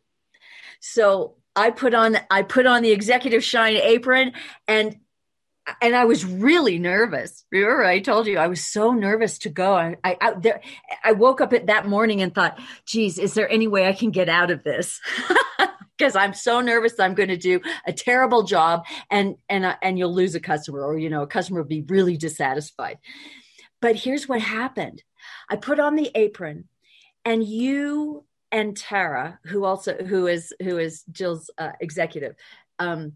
[0.79, 4.33] So I put on I put on the executive shine apron
[4.67, 4.97] and
[5.81, 7.43] and I was really nervous.
[7.51, 9.73] Remember, I told you I was so nervous to go.
[9.75, 10.61] I, I, I, there,
[11.03, 14.11] I woke up at that morning and thought, geez, is there any way I can
[14.11, 15.01] get out of this?
[15.97, 19.97] Because I'm so nervous I'm going to do a terrible job and, and, uh, and
[19.97, 22.99] you'll lose a customer or, you know, a customer will be really dissatisfied.
[23.81, 25.01] But here's what happened.
[25.49, 26.65] I put on the apron
[27.25, 32.35] and you and Tara, who also, who is, who is Jill's uh, executive,
[32.79, 33.13] um,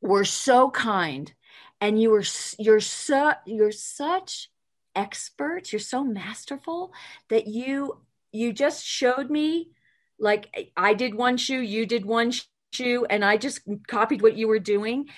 [0.00, 1.32] were so kind.
[1.80, 2.24] And you were
[2.58, 4.50] you're so you're such
[4.94, 6.92] experts you're so masterful
[7.28, 7.98] that you
[8.32, 9.70] you just showed me
[10.18, 12.32] like i did one shoe you did one
[12.72, 15.08] shoe and i just copied what you were doing.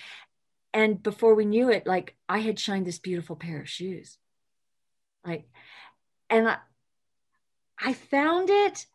[0.75, 4.17] And before we knew it like i had shined this beautiful pair of shoes.
[5.25, 5.45] Like
[6.29, 6.57] and i
[7.79, 8.85] i found it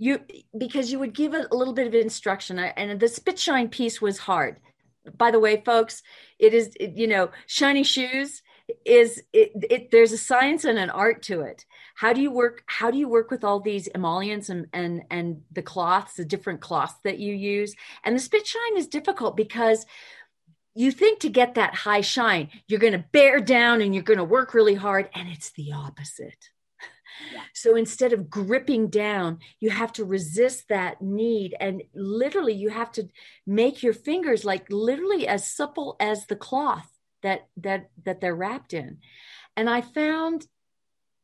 [0.00, 0.18] you
[0.56, 2.58] because you would give a, a little bit of instruction.
[2.58, 4.56] And the spit shine piece was hard.
[5.16, 6.02] By the way folks
[6.38, 8.42] it is it, you know shiny shoes
[8.84, 11.66] is it, it there's a science and an art to it.
[11.94, 15.42] How do you work how do you work with all these emollients and and and
[15.52, 17.74] the cloths the different cloths that you use?
[18.02, 19.84] And the spit shine is difficult because
[20.74, 24.18] you think to get that high shine you're going to bear down and you're going
[24.18, 26.48] to work really hard and it's the opposite
[27.52, 31.54] so instead of gripping down, you have to resist that need.
[31.60, 33.08] And literally, you have to
[33.46, 36.88] make your fingers like literally as supple as the cloth
[37.22, 38.98] that that that they're wrapped in.
[39.56, 40.46] And I found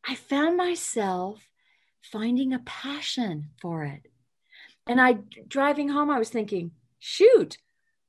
[0.05, 1.49] I found myself
[2.03, 4.07] finding a passion for it.
[4.87, 5.19] And I
[5.49, 7.59] driving home, I was thinking, shoot,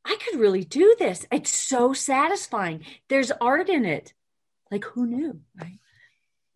[0.05, 1.25] I could really do this.
[1.31, 2.85] It's so satisfying.
[3.09, 4.13] There's art in it.
[4.69, 5.79] Like who knew, right?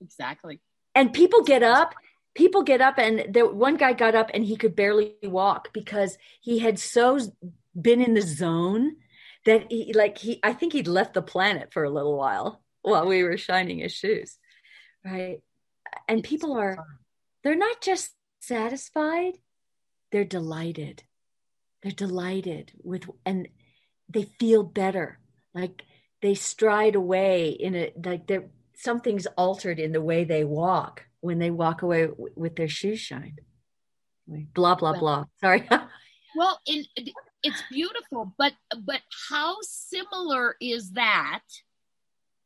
[0.02, 0.60] Exactly
[0.96, 1.96] and people get up
[2.34, 6.18] people get up and the one guy got up and he could barely walk because
[6.40, 7.20] he had so
[7.80, 8.96] been in the zone
[9.46, 13.06] that he like he i think he'd left the planet for a little while while
[13.06, 14.38] we were shining his shoes
[15.04, 15.40] right?
[16.08, 16.78] And people are
[17.44, 19.34] they're not just satisfied
[20.12, 21.04] they're delighted.
[21.82, 23.48] They're delighted with and
[24.10, 25.20] they feel better.
[25.54, 25.84] Like
[26.22, 28.50] they stride away in a like they're
[28.82, 33.00] something's altered in the way they walk when they walk away w- with their shoes
[33.00, 33.42] shined.
[34.28, 35.26] Blah blah well, blah.
[35.42, 35.68] Sorry.
[36.36, 36.86] well, in,
[37.44, 38.54] it's beautiful, but
[38.86, 41.42] but how similar is that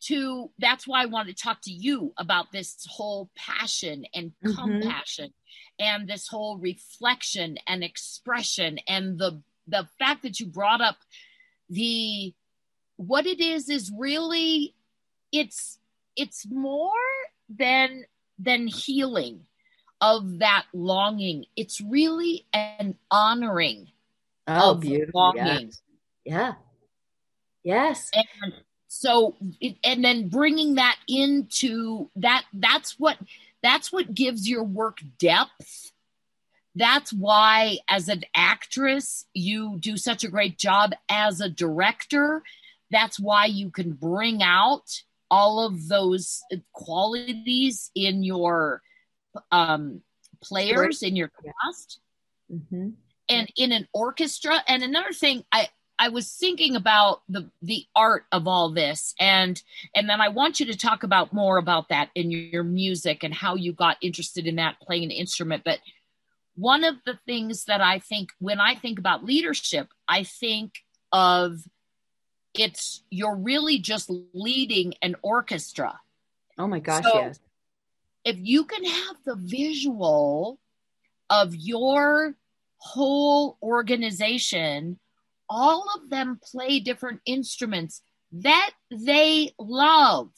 [0.03, 0.51] to?
[0.57, 4.53] That's why I want to talk to you about this whole passion and mm-hmm.
[4.53, 5.33] compassion,
[5.79, 10.97] and this whole reflection and expression, and the the fact that you brought up
[11.69, 12.33] the
[12.97, 14.75] what it is is really
[15.31, 15.79] it's
[16.15, 16.91] it's more
[17.49, 18.05] than
[18.37, 19.45] than healing
[20.01, 21.45] of that longing.
[21.55, 23.87] It's really an honoring
[24.47, 25.33] oh, of beautiful.
[25.35, 25.71] longing.
[26.25, 26.53] Yeah.
[27.63, 28.09] Yes.
[28.13, 28.53] And
[28.87, 29.35] so
[29.83, 33.17] and then bringing that into that that's what
[33.61, 35.91] that's what gives your work depth
[36.75, 42.41] that's why as an actress you do such a great job as a director
[42.89, 46.41] that's why you can bring out all of those
[46.73, 48.81] qualities in your
[49.51, 50.01] um,
[50.41, 51.99] players in your cast.
[52.51, 52.89] Mm-hmm.
[53.27, 58.25] and in an orchestra and another thing i i was thinking about the the art
[58.31, 59.63] of all this and
[59.95, 63.33] and then i want you to talk about more about that in your music and
[63.33, 65.63] how you got interested in that playing an instrument.
[65.65, 65.79] But
[66.55, 70.73] one of the things that i think when i think about leadership i think
[71.11, 71.59] of
[72.59, 75.99] it's you're really just leading an orchestra
[76.57, 77.39] Oh my gosh, So- yes.
[78.23, 80.57] if you can have the visual
[81.29, 82.35] of your
[82.77, 84.99] whole organization,
[85.49, 90.29] all of them play different instruments that they love.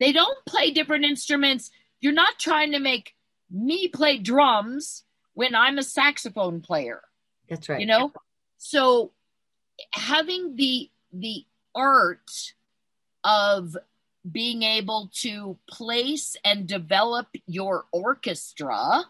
[0.00, 1.70] They don't play different instruments.
[2.00, 3.14] You're not trying to make
[3.50, 5.04] me play drums
[5.34, 7.02] when I'm a saxophone player
[7.48, 7.80] That's right.
[7.80, 8.12] you know
[8.58, 9.12] so
[9.92, 12.54] having the the art
[13.24, 13.76] of
[14.30, 19.04] being able to place and develop your orchestra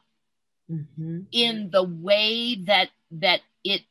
[0.70, 1.26] Mhm.
[1.32, 3.82] in the way that that it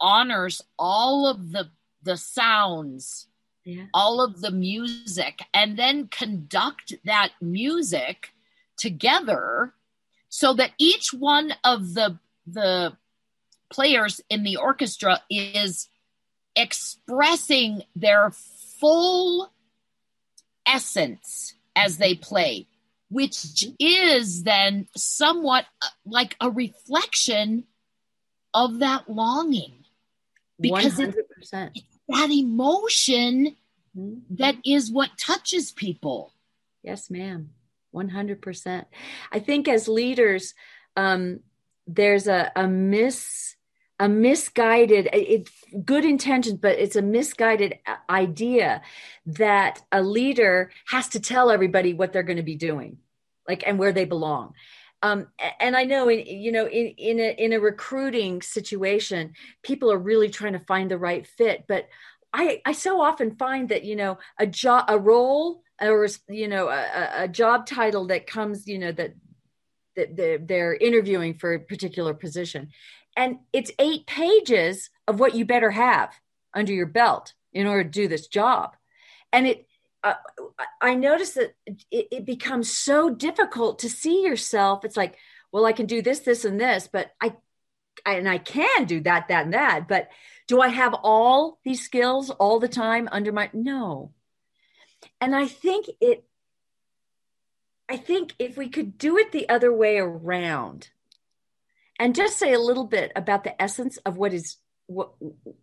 [0.00, 1.70] honors all of the
[2.02, 3.28] the sounds
[3.64, 3.86] Yeah.
[3.94, 8.32] all of the music and then conduct that music
[8.76, 9.74] together
[10.28, 12.96] so that each one of the the
[13.70, 15.88] players in the orchestra is
[16.56, 18.32] expressing their
[18.80, 19.52] full
[20.66, 22.66] essence as they play
[23.08, 27.64] which is then somewhat uh, like a reflection
[28.52, 29.84] of that longing
[30.60, 31.16] because it's
[31.52, 31.70] 100%.
[32.08, 33.56] that emotion
[33.96, 34.22] Mhm.
[34.30, 36.32] that is what touches people.
[36.82, 37.50] Yes, ma'am.
[37.92, 38.86] 100%.
[39.32, 40.54] I think as leaders,
[40.96, 41.40] um,
[41.86, 43.55] there's a, a miss
[43.98, 45.50] a misguided it's
[45.84, 48.82] good intentions but it's a misguided uh, idea
[49.24, 52.98] that a leader has to tell everybody what they're going to be doing
[53.48, 54.54] like and where they belong.
[55.02, 55.28] Um,
[55.60, 59.98] and i know in you know in in a, in a recruiting situation people are
[59.98, 61.86] really trying to find the right fit but
[62.32, 66.68] i i so often find that you know a job a role or you know
[66.68, 69.12] a, a- job title that comes you know that
[69.96, 72.70] that they're interviewing for a particular position
[73.16, 76.12] and it's eight pages of what you better have
[76.54, 78.76] under your belt in order to do this job.
[79.32, 79.66] And it
[80.04, 80.14] uh,
[80.80, 81.54] i notice that
[81.90, 84.84] it, it becomes so difficult to see yourself.
[84.84, 85.16] It's like
[85.50, 87.34] well i can do this this and this but i
[88.04, 90.08] and i can do that that and that but
[90.46, 94.12] do i have all these skills all the time under my no.
[95.20, 96.24] And i think it
[97.88, 100.90] i think if we could do it the other way around
[101.98, 104.56] and just say a little bit about the essence of what is
[104.86, 105.14] what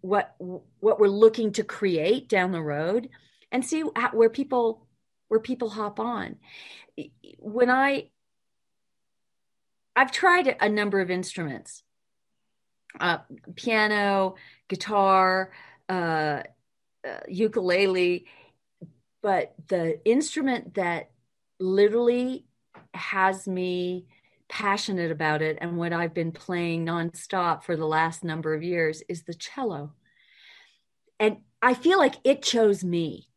[0.01, 0.35] what
[0.79, 3.09] what we're looking to create down the road
[3.51, 4.87] and see where people
[5.29, 6.35] where people hop on.
[7.39, 8.09] When i
[9.95, 11.83] i've tried a number of instruments
[12.99, 13.19] uh,
[13.55, 14.35] piano
[14.67, 15.51] guitar
[15.89, 16.41] uh,
[17.07, 18.25] uh, ukulele
[19.21, 21.09] but the instrument that
[21.59, 22.45] literally
[22.93, 24.05] has me
[24.53, 29.01] passionate about it and what I've been playing nonstop for the last number of years
[29.09, 29.93] is the cello.
[31.19, 33.27] And I feel like it chose me.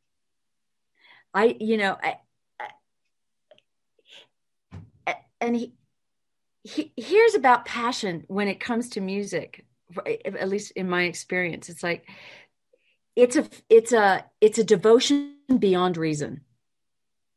[1.33, 2.19] I, you know, I,
[5.07, 5.73] I, and he,
[6.65, 9.65] he, here's about passion when it comes to music,
[10.07, 11.71] at least in my experience.
[11.71, 12.07] It's like,
[13.15, 16.43] it's a, it's a, it's a devotion beyond reason.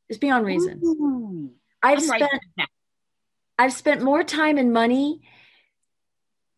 [0.10, 0.82] It's beyond reason.
[0.84, 2.68] Ooh, I've I'm spent that.
[3.60, 5.22] I've spent more time and money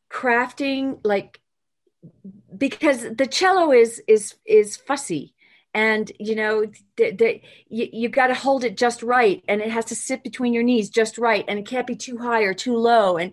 [0.08, 1.42] crafting like
[2.56, 5.34] because the cello is is is fussy
[5.74, 6.66] and you know
[6.98, 10.24] the, the, you, you got to hold it just right and it has to sit
[10.24, 13.32] between your knees just right and it can't be too high or too low and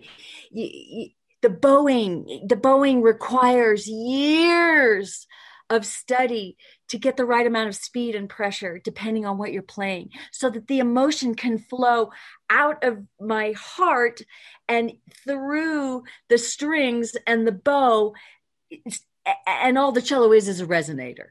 [0.51, 5.27] the bowing the bowing requires years
[5.69, 9.61] of study to get the right amount of speed and pressure depending on what you're
[9.61, 12.11] playing so that the emotion can flow
[12.49, 14.21] out of my heart
[14.67, 18.13] and through the strings and the bow.
[19.45, 21.27] And all the cello is is a resonator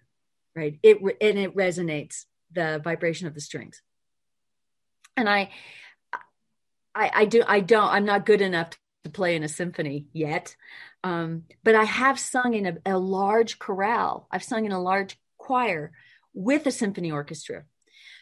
[0.59, 0.79] right?
[0.83, 3.81] It and it resonates the vibration of the strings.
[5.17, 5.51] And i
[6.95, 8.71] i i do i don't i'm not good enough
[9.05, 10.57] to play in a symphony yet.
[11.05, 14.27] Um, but i have sung in a, a large chorale.
[14.31, 15.93] I've sung in a large choir
[16.35, 17.65] with a symphony orchestra.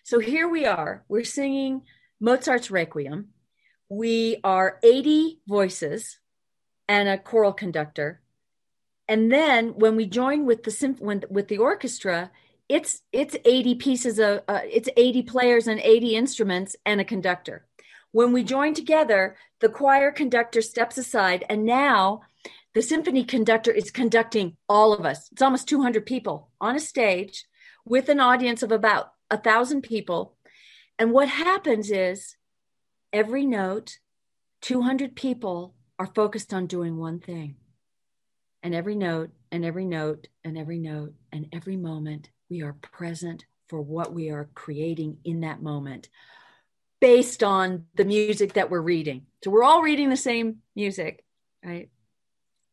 [0.04, 1.04] So here we are.
[1.08, 1.82] We're singing
[2.20, 3.28] mozart's requiem.
[3.88, 6.18] We are 80 voices
[6.88, 8.20] and a choral conductor.
[9.08, 12.30] And then when we join with the symph- when, with the orchestra
[12.68, 17.65] it's it's 80 pieces of uh, it's 80 players and 80 instruments and a conductor
[18.16, 22.22] when we join together the choir conductor steps aside and now
[22.72, 25.28] the symphony conductor is conducting all of us.
[25.32, 27.44] It's almost 200 people on a stage
[27.84, 30.34] with an audience of about a thousand people.
[30.98, 32.36] And what happens is
[33.12, 33.98] every note
[34.62, 37.56] 200 people are focused on doing one thing.
[38.62, 43.44] And every note and every note and every note and every moment we are present
[43.68, 46.08] for what we are creating in that moment
[47.00, 49.26] based on the music that we're reading.
[49.42, 51.24] So we're all reading the same music,
[51.64, 51.90] right?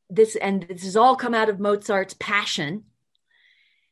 [0.10, 2.84] This and this has all come out of Mozart's passion.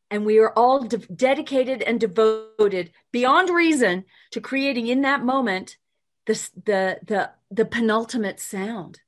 [0.09, 5.77] And we are all de- dedicated and devoted beyond reason to creating in that moment
[6.25, 6.33] the,
[6.65, 8.99] the, the, the penultimate sound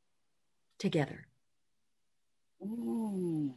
[0.79, 1.27] together.
[2.61, 3.53] Ooh,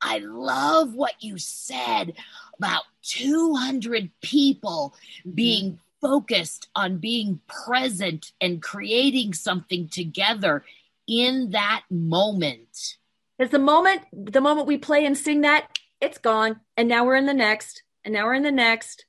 [0.00, 2.14] I love what you said
[2.58, 4.94] about 200 people
[5.32, 10.62] being focused on being present and creating something together
[11.08, 12.98] in that moment.
[13.38, 16.60] Because the moment, the moment we play and sing that, it's gone.
[16.76, 19.06] And now we're in the next, and now we're in the next.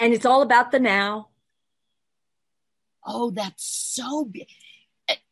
[0.00, 1.28] And it's all about the now.
[3.06, 4.48] Oh, that's so be-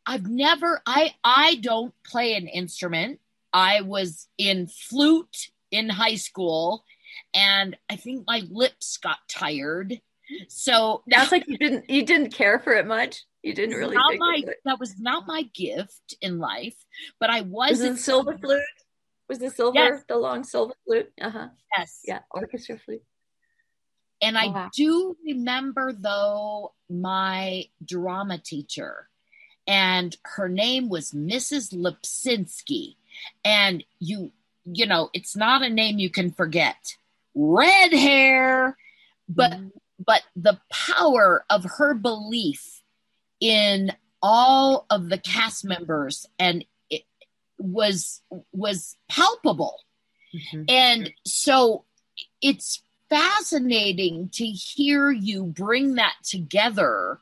[0.05, 3.19] I've never I I don't play an instrument.
[3.51, 6.85] I was in flute in high school
[7.33, 10.01] and I think my lips got tired
[10.47, 13.23] so that's like you didn't you didn't care for it much.
[13.43, 13.95] You didn't really.
[13.95, 16.75] Not my, that was not my gift in life,
[17.19, 17.79] but I was.
[17.79, 18.61] Was silver flute?
[19.29, 20.03] Was the silver yes.
[20.07, 21.11] the long silver flute?
[21.19, 21.47] Uh huh.
[21.77, 22.01] Yes.
[22.05, 23.03] Yeah, orchestra flute.
[24.21, 24.69] And oh, I wow.
[24.75, 29.09] do remember though my drama teacher,
[29.65, 31.73] and her name was Mrs.
[31.73, 32.95] Lipsinski,
[33.45, 34.31] and you
[34.65, 36.95] you know it's not a name you can forget.
[37.35, 38.75] Red hair,
[39.29, 39.71] but mm
[40.03, 42.81] but the power of her belief
[43.39, 43.91] in
[44.21, 47.03] all of the cast members and it
[47.59, 48.21] was
[48.51, 49.79] was palpable.
[50.35, 50.63] Mm-hmm.
[50.67, 51.85] and so
[52.41, 57.21] it's fascinating to hear you bring that together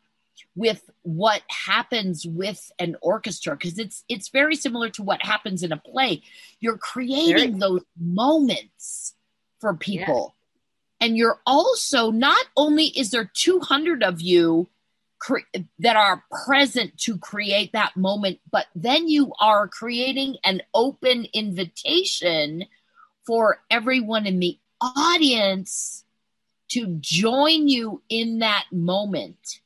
[0.56, 5.72] with what happens with an orchestra because it's it's very similar to what happens in
[5.72, 6.24] a play.
[6.60, 9.14] You're creating those moments
[9.60, 10.35] for people
[11.00, 14.70] and you're also not only is there 200 of you
[15.20, 15.40] cre-
[15.80, 22.66] that are present to create that moment but then you are creating an open invitation
[23.26, 26.06] for everyone in the audience
[26.70, 29.62] to join you in that moment.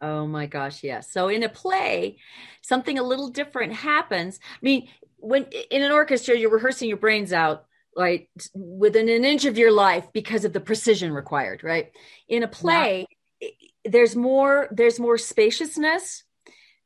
[0.00, 1.10] Oh my gosh yes.
[1.10, 2.18] So in a play
[2.62, 4.40] something a little different happens.
[4.42, 7.66] I mean when in an orchestra you're rehearsing your brains out
[7.96, 11.92] like within an inch of your life because of the precision required right?
[12.28, 13.06] In a play
[13.84, 16.24] there's more there's more spaciousness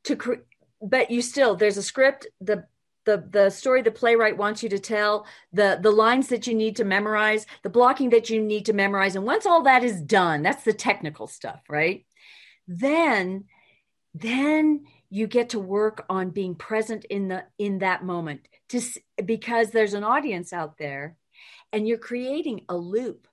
[0.05, 0.45] to cre-
[0.81, 2.65] but you still there's a script the
[3.05, 6.77] the the story the playwright wants you to tell the the lines that you need
[6.77, 10.43] to memorize the blocking that you need to memorize and once all that is done
[10.43, 12.05] that's the technical stuff right?
[12.67, 13.45] Then
[14.15, 18.81] then you get to work on being present in the in that moment to
[19.25, 21.17] because there's an audience out there
[21.73, 23.27] and you're creating a loop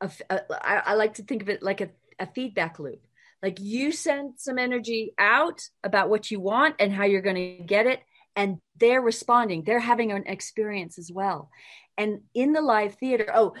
[0.00, 3.06] of, uh, I, I, like to think of it like a, a feedback loop.
[3.42, 7.64] Like you send some energy out about what you want and how you're going to
[7.64, 8.00] get it
[8.34, 9.62] and they're responding.
[9.64, 11.50] They're having an experience as well.
[11.98, 13.54] And in the live theater oh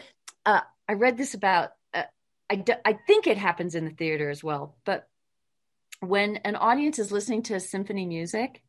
[0.44, 2.04] uh, i read this about uh,
[2.50, 5.06] I, I think it happens in the theater as well but
[6.02, 8.62] when an audience is listening to symphony music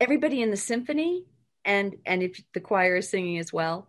[0.00, 1.24] everybody in the symphony
[1.64, 3.88] and and if the choir is singing as well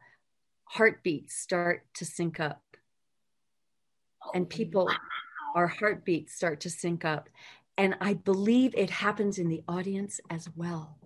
[0.67, 2.61] heartbeats start to sync up.
[4.23, 4.89] Oh, and oh, people
[5.55, 7.29] our heartbeats start to sync up.
[7.77, 10.97] And i believe it happens in the audience as well.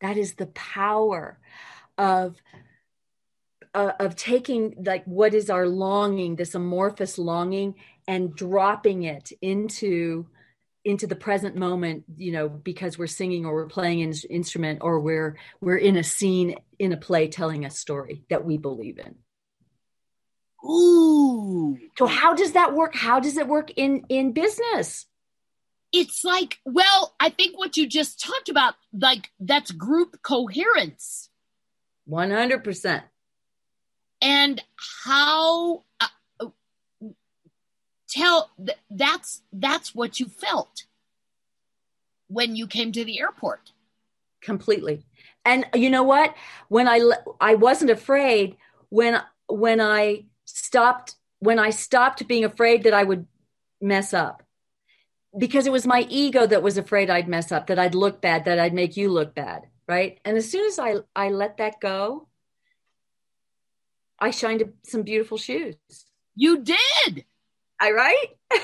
[0.00, 1.38] That is the power
[1.96, 2.36] of
[3.78, 7.76] uh, of taking like what is our longing this amorphous longing
[8.08, 10.26] and dropping it into
[10.84, 14.98] into the present moment you know because we're singing or we're playing an instrument or
[14.98, 19.14] we're we're in a scene in a play telling a story that we believe in.
[20.68, 21.78] Ooh.
[21.96, 22.96] So how does that work?
[22.96, 25.06] How does it work in in business?
[25.92, 31.30] It's like well i think what you just talked about like that's group coherence.
[32.10, 33.02] 100%
[34.20, 34.62] and
[35.04, 36.46] how uh,
[38.08, 38.50] tell
[38.90, 40.84] that's that's what you felt
[42.28, 43.72] when you came to the airport.
[44.40, 45.04] Completely.
[45.44, 46.34] And you know what?
[46.68, 47.00] When i
[47.40, 48.56] i wasn't afraid
[48.88, 53.26] when when i stopped when i stopped being afraid that i would
[53.80, 54.42] mess up.
[55.36, 58.44] Because it was my ego that was afraid i'd mess up that i'd look bad
[58.46, 60.20] that i'd make you look bad right?
[60.24, 62.27] And as soon as i i let that go
[64.20, 65.76] i shined some beautiful shoes
[66.34, 67.24] you did
[67.80, 68.26] I right?
[68.52, 68.58] yeah,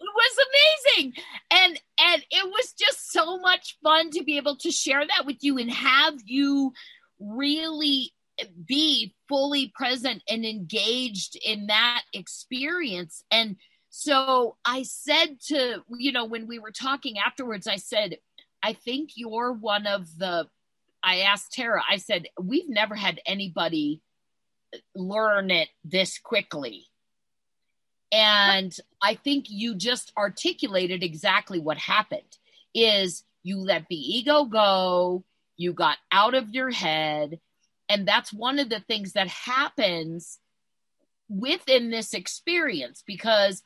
[0.00, 0.46] it was
[0.96, 1.12] amazing.
[1.50, 5.38] And and it was just so much fun to be able to share that with
[5.40, 6.72] you and have you
[7.18, 8.12] really
[8.66, 13.56] be fully present and engaged in that experience and
[13.90, 18.16] so i said to you know when we were talking afterwards i said
[18.62, 20.46] i think you're one of the
[21.02, 24.00] i asked tara i said we've never had anybody
[24.94, 26.86] learn it this quickly.
[28.12, 32.38] And i think you just articulated exactly what happened
[32.74, 35.24] is you let the ego go
[35.56, 37.38] you got out of your head
[37.88, 40.38] and that's one of the things that happens
[41.28, 43.62] within this experience because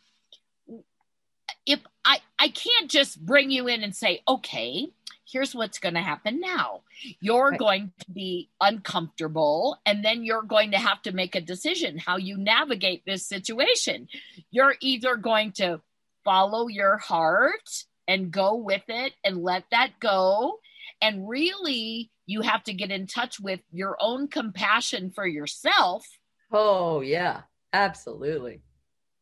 [1.67, 4.89] if I I can't just bring you in and say, okay,
[5.31, 6.83] here's what's going to happen now.
[7.21, 7.59] You're right.
[7.59, 12.17] going to be uncomfortable, and then you're going to have to make a decision how
[12.17, 14.09] you navigate this situation.
[14.51, 15.81] You're either going to
[16.25, 20.59] follow your heart and go with it and let that go.
[21.01, 26.07] And really, you have to get in touch with your own compassion for yourself.
[26.53, 27.43] Oh, yeah,
[27.73, 28.61] absolutely.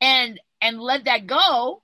[0.01, 1.83] And and let that go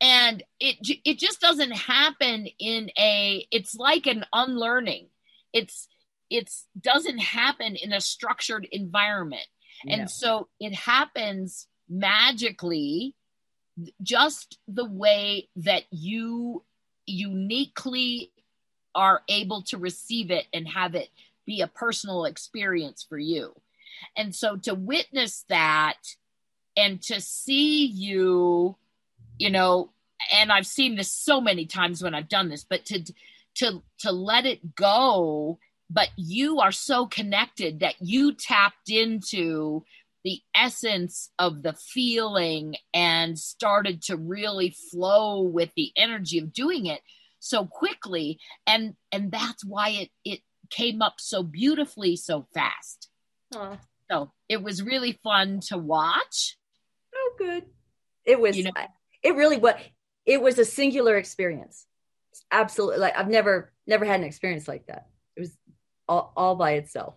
[0.00, 5.08] and it it just doesn't happen in a it's like an unlearning.
[5.52, 5.88] It's
[6.30, 9.46] it's doesn't happen in a structured environment.
[9.86, 10.06] And no.
[10.06, 13.14] so it happens magically
[14.02, 16.64] just the way that you
[17.06, 18.32] uniquely
[18.94, 21.08] are able to receive it and have it
[21.46, 23.54] be a personal experience for you.
[24.16, 25.98] And so to witness that
[26.76, 28.76] and to see you
[29.38, 29.90] you know
[30.32, 33.02] and i've seen this so many times when i've done this but to
[33.54, 35.58] to to let it go
[35.90, 39.84] but you are so connected that you tapped into
[40.24, 46.86] the essence of the feeling and started to really flow with the energy of doing
[46.86, 47.00] it
[47.38, 48.38] so quickly.
[48.66, 53.08] And and that's why it it came up so beautifully so fast.
[53.54, 53.78] Aww.
[54.10, 56.58] so it was really fun to watch.
[57.14, 57.64] Oh good.
[58.26, 58.72] It was you know,
[59.22, 59.74] it really was
[60.26, 61.86] it was a singular experience.
[62.50, 65.06] Absolutely like i've never never had an experience like that.
[65.36, 65.56] It was
[66.08, 67.14] all, all by itself.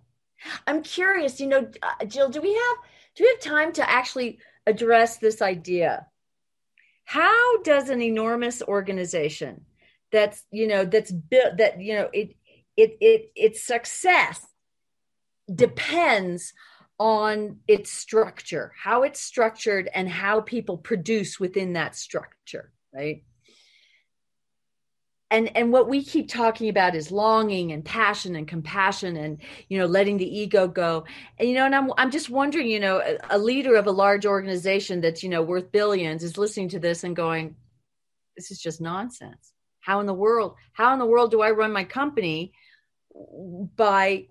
[0.67, 2.77] I'm curious you know uh, jill do we have
[3.15, 6.07] do we have time to actually address this idea?
[7.03, 9.65] How does an enormous organization
[10.11, 12.35] that's you know that's built that you know it
[12.77, 14.45] it it its success
[15.53, 16.53] depends
[17.01, 23.23] on its structure, how it's structured, and how people produce within that structure, right?
[25.31, 29.79] And, and what we keep talking about is longing and passion and compassion and you
[29.79, 31.05] know letting the ego go
[31.39, 33.91] and you know and I'm I'm just wondering you know a, a leader of a
[33.91, 37.55] large organization that's you know worth billions is listening to this and going
[38.35, 41.71] this is just nonsense how in the world how in the world do I run
[41.71, 42.51] my company
[43.77, 44.27] by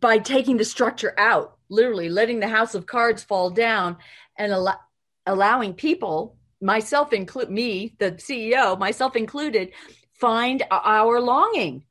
[0.00, 3.98] by taking the structure out, literally letting the house of cards fall down
[4.38, 4.80] and al-
[5.26, 9.72] allowing people, myself include me, the CEO, myself included,
[10.14, 11.84] find our longing.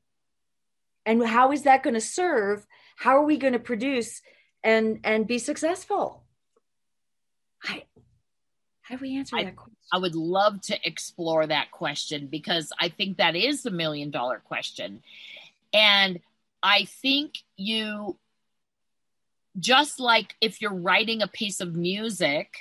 [1.06, 2.66] And how is that going to serve?
[2.96, 4.22] How are we going to produce
[4.64, 6.24] and and be successful?
[7.64, 7.84] I
[8.82, 9.76] how do we answer I, that question?
[9.92, 14.40] I would love to explore that question because I think that is the million dollar
[14.40, 15.04] question.
[15.74, 16.20] And
[16.64, 18.18] I think you
[19.60, 22.56] just like if you're writing a piece of music,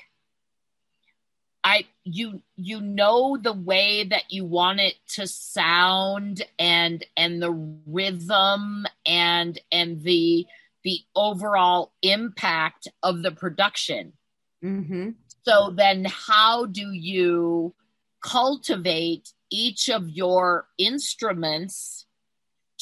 [1.64, 7.52] I you you know the way that you want it to sound and and the
[7.86, 10.46] rhythm and and the
[10.82, 14.14] the overall impact of the production.
[14.64, 15.10] Mm-hmm.
[15.44, 17.74] So then, how do you
[18.20, 22.01] cultivate each of your instruments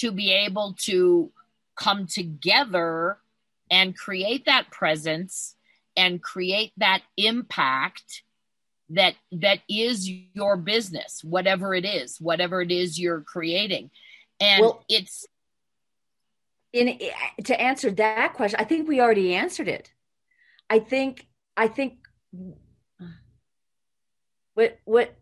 [0.01, 1.31] to be able to
[1.77, 3.19] come together
[3.71, 5.57] and create that presence
[5.97, 8.23] and create that impact
[8.91, 13.91] that that is your business whatever it is whatever it is you're creating.
[14.41, 15.27] And well, it's
[16.73, 16.99] in
[17.45, 19.93] to answer that question i think we already answered it.
[20.69, 21.27] I think
[21.57, 21.99] i think
[24.55, 25.15] what what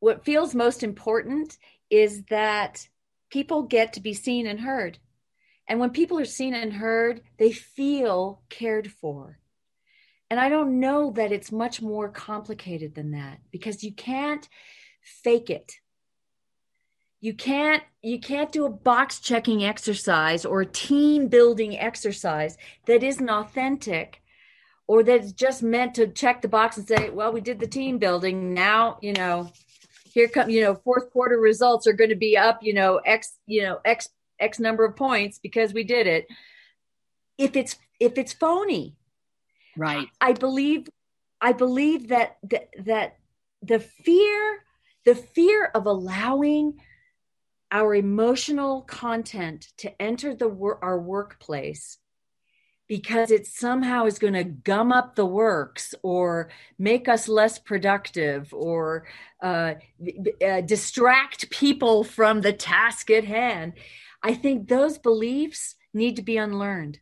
[0.00, 1.56] what feels most important
[1.90, 2.88] is that
[3.32, 4.98] people get to be seen and heard.
[5.66, 9.38] And when people are seen and heard, they feel cared for.
[10.30, 14.48] And I don't know that it's much more complicated than that because you can't
[15.02, 15.72] fake it.
[17.20, 22.56] You can't you can't do a box checking exercise or a team building exercise
[22.86, 24.22] that isn't authentic
[24.88, 27.98] or that's just meant to check the box and say, well, we did the team
[27.98, 28.52] building.
[28.52, 29.52] Now, you know,
[30.12, 33.38] here come you know fourth quarter results are going to be up you know x
[33.46, 34.08] you know x
[34.38, 36.26] x number of points because we did it.
[37.38, 38.96] If it's if it's phony
[39.76, 40.08] right.
[40.20, 40.88] I believe
[41.40, 43.16] i believe that that, that
[43.62, 44.64] the fear
[45.04, 46.78] the fear of allowing
[47.70, 50.48] our emotional content to enter the
[50.82, 51.98] our workplace
[52.88, 58.52] because it somehow is going to gum up the works or make us less productive
[58.52, 59.06] or
[59.42, 59.74] uh,
[60.46, 63.72] uh, distract people from the task at hand.
[64.22, 66.98] I think those beliefs need to be unlearned.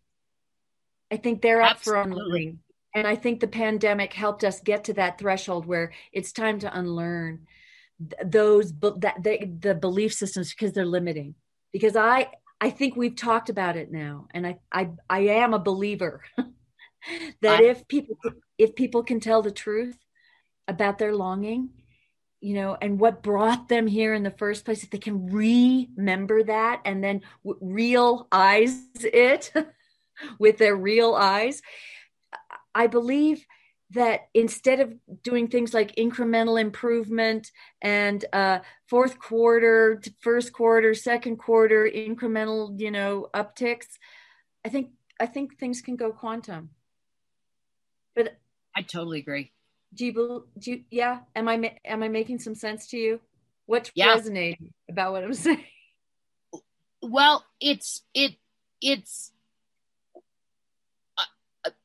[1.11, 2.03] I think they're up Absolutely.
[2.03, 2.59] for unlearning.
[2.95, 6.77] And I think the pandemic helped us get to that threshold where it's time to
[6.77, 7.47] unlearn
[8.25, 11.35] those that they, the belief systems because they're limiting.
[11.73, 12.29] Because I
[12.61, 16.23] I think we've talked about it now, and I I, I am a believer
[17.43, 18.17] that I, if people
[18.59, 19.99] if people can tell the truth
[20.69, 21.71] about their longing,
[22.41, 26.43] you know, and what brought them here in the first place, if they can remember
[26.45, 29.53] that and then real eyes it
[30.39, 31.63] with their real eyes,
[32.75, 33.45] I believe
[33.91, 37.51] that instead of doing things like incremental improvement
[37.83, 43.99] and uh, fourth quarter, first quarter, second quarter, incremental, you know, upticks,
[44.65, 46.71] I think I think things can go quantum.
[48.15, 48.39] But
[48.77, 49.53] I totally agree.
[49.93, 51.21] Do you, do you, yeah?
[51.35, 53.21] Am I am I making some sense to you?
[53.67, 54.15] What's yeah.
[54.15, 55.65] resonating about what I'm saying?
[57.03, 58.37] Well, it's it
[58.81, 59.33] it's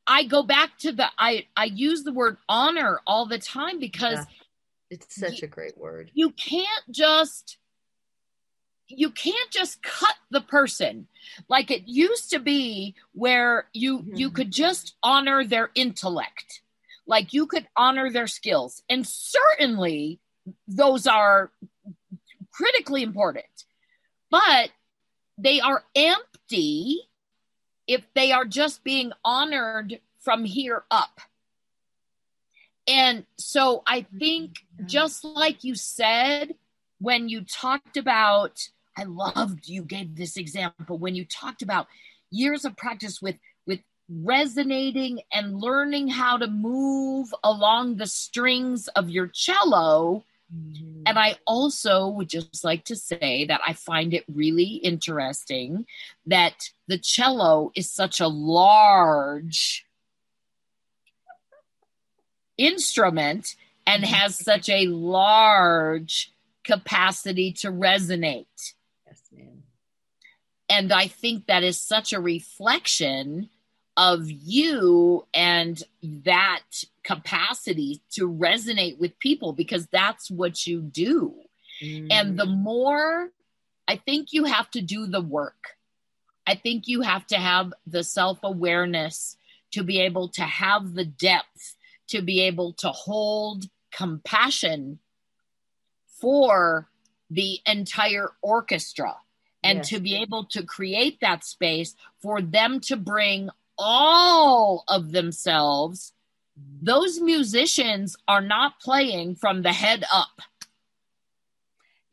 [0.08, 4.20] I go back to the I I use the word honor all the time because
[4.20, 4.26] yeah.
[4.91, 6.12] it's such a great word.
[6.14, 7.58] You can't just
[8.88, 11.08] you can't just cut the person
[11.49, 14.16] like it used to be where you mm-hmm.
[14.16, 16.62] you could just honor their intellect
[17.08, 20.20] like you could honor their skills and certainly
[20.68, 21.51] those are
[22.51, 23.45] critically important
[24.30, 24.70] but
[25.38, 27.01] they are empty
[27.88, 31.20] if they are just being honored from here up.
[32.88, 36.56] And so I think, just like you said,
[37.00, 41.88] when you talked about, I loved you gave this example when you talked about
[42.32, 49.10] years of practice with with resonating and learning how to move along the strings of
[49.10, 50.24] your cello
[50.54, 50.95] Mm-hmm.
[51.06, 55.86] And I also would just like to say that I find it really interesting
[56.26, 59.86] that the cello is such a large
[62.58, 64.14] instrument and mm-hmm.
[64.14, 66.32] has such a large
[66.64, 68.74] capacity to resonate.
[69.06, 69.64] Yes, ma'am.
[70.70, 73.49] And I think that is such a reflection
[73.97, 76.64] of you and that
[77.06, 81.36] capacity to resonate with people because that's what you do.
[81.82, 82.08] Mm.
[82.12, 83.32] And the more
[83.88, 85.76] I think you have to do the work,
[86.47, 89.38] I think you have to have the self awareness
[89.72, 91.76] to be able to have the depth,
[92.08, 94.99] to be able to hold compassion
[96.20, 96.89] for
[97.30, 99.16] the entire orchestra
[99.64, 99.89] and yes.
[99.89, 106.14] to be able to create that space for them to bring all of themselves,
[106.82, 110.41] those musicians are not playing from the head up.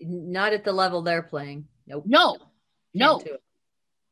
[0.01, 1.66] Not at the level they're playing.
[1.86, 2.05] Nope.
[2.07, 2.36] No,
[2.95, 3.22] no.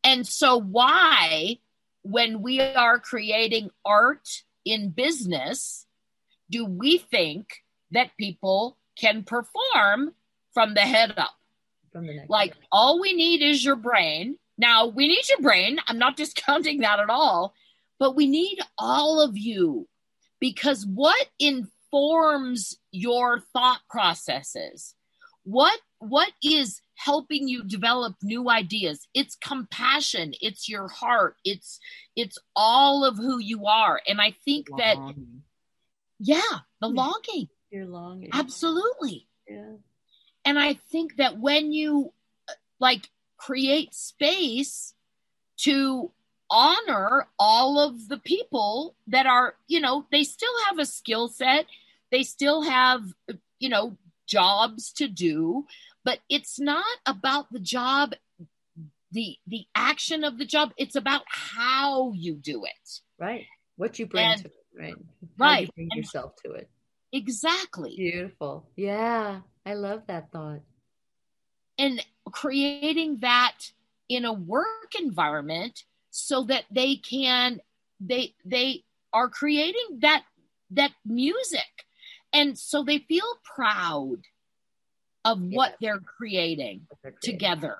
[0.04, 1.58] And so, why,
[2.02, 5.86] when we are creating art in business,
[6.50, 10.14] do we think that people can perform
[10.54, 11.34] from the head up?
[11.92, 15.78] From the neck like, all we need is your brain now, we need your brain.
[15.88, 17.54] I'm not discounting that at all,
[17.98, 19.88] but we need all of you
[20.40, 24.94] because what informs your thought processes?
[25.44, 29.06] What what is helping you develop new ideas?
[29.14, 31.78] It's compassion, it's your heart, it's
[32.16, 34.00] it's all of who you are.
[34.06, 34.82] And I think longing.
[34.86, 35.16] that
[36.18, 37.48] yeah, the longing.
[37.70, 38.30] Your longing.
[38.32, 39.28] Absolutely.
[39.48, 39.74] Yeah.
[40.44, 42.12] And I think that when you
[42.48, 44.94] uh, like create space
[45.58, 46.10] to
[46.50, 51.66] honor all of the people that are, you know, they still have a skill set,
[52.10, 53.02] they still have,
[53.58, 53.96] you know,
[54.26, 55.66] jobs to do,
[56.04, 58.14] but it's not about the job
[59.12, 60.72] the the action of the job.
[60.76, 63.00] It's about how you do it.
[63.18, 63.46] Right.
[63.76, 64.94] What you bring and, to it right?
[65.38, 65.60] How right.
[65.62, 66.68] you bring and yourself to it.
[67.12, 67.94] Exactly.
[67.96, 68.68] Beautiful.
[68.76, 69.40] Yeah.
[69.66, 70.60] I love that thought.
[71.78, 73.72] And creating that
[74.08, 77.60] in a work environment so that they can
[78.00, 80.24] they they are creating that
[80.72, 81.60] that music.
[82.32, 84.18] And so they feel proud
[85.24, 87.76] of what they're creating, they're creating, together.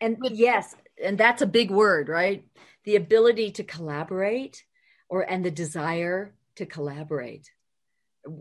[0.00, 2.44] And yes and that's a big word right?
[2.84, 4.64] The ability to collaborate
[5.08, 7.50] or and the desire to collaborate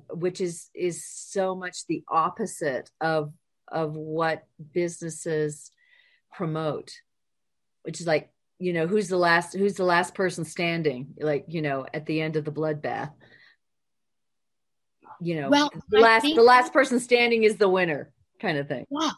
[0.10, 3.34] which is is so much the opposite of
[3.68, 5.72] of what businesses
[6.32, 6.92] promote
[7.84, 8.30] which is like
[8.60, 12.22] you know who's the last who's the last person standing like you know at the
[12.22, 13.12] end of the bloodbath?
[15.22, 18.86] You know well, the last the last person standing is the winner kind of thing.
[18.90, 19.12] Yeah.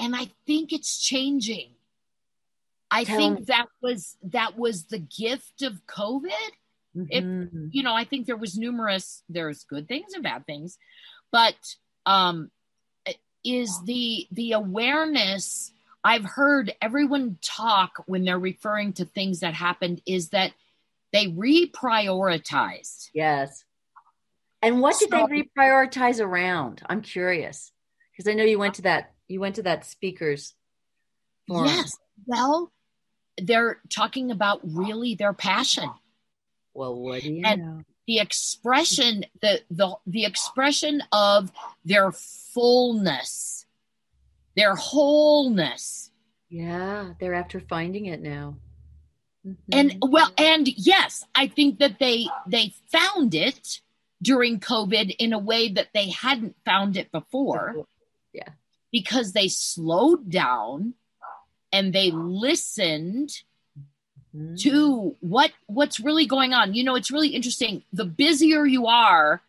[0.00, 1.70] And i think it's changing.
[2.90, 3.44] I Tell think me.
[3.48, 6.30] that was that was the gift of covid.
[6.96, 7.08] Mm-hmm.
[7.10, 10.78] if you know i think there was numerous there's good things and bad things
[11.32, 11.56] but
[12.06, 12.52] um
[13.44, 15.70] is the the awareness
[16.04, 20.52] I've heard everyone talk when they're referring to things that happened is that
[21.12, 23.08] they reprioritized.
[23.14, 23.64] Yes.
[24.60, 26.82] And what did so, they reprioritize around?
[26.86, 27.72] I'm curious
[28.12, 30.54] because I know you went to that you went to that speakers
[31.48, 31.66] forum.
[31.66, 31.96] Yes.
[32.26, 32.70] Well,
[33.40, 35.90] they're talking about really their passion.
[36.74, 37.82] Well, what do you and know?
[38.06, 41.50] The expression, the the the expression of
[41.84, 43.53] their fullness
[44.56, 46.10] their wholeness.
[46.48, 48.56] Yeah, they're after finding it now.
[49.46, 49.54] Mm-hmm.
[49.72, 53.80] And well, and yes, I think that they they found it
[54.22, 57.86] during COVID in a way that they hadn't found it before.
[58.32, 58.48] Yeah.
[58.90, 60.94] Because they slowed down
[61.72, 63.30] and they listened
[64.34, 64.54] mm-hmm.
[64.56, 66.74] to what what's really going on.
[66.74, 67.82] You know, it's really interesting.
[67.92, 69.42] The busier you are,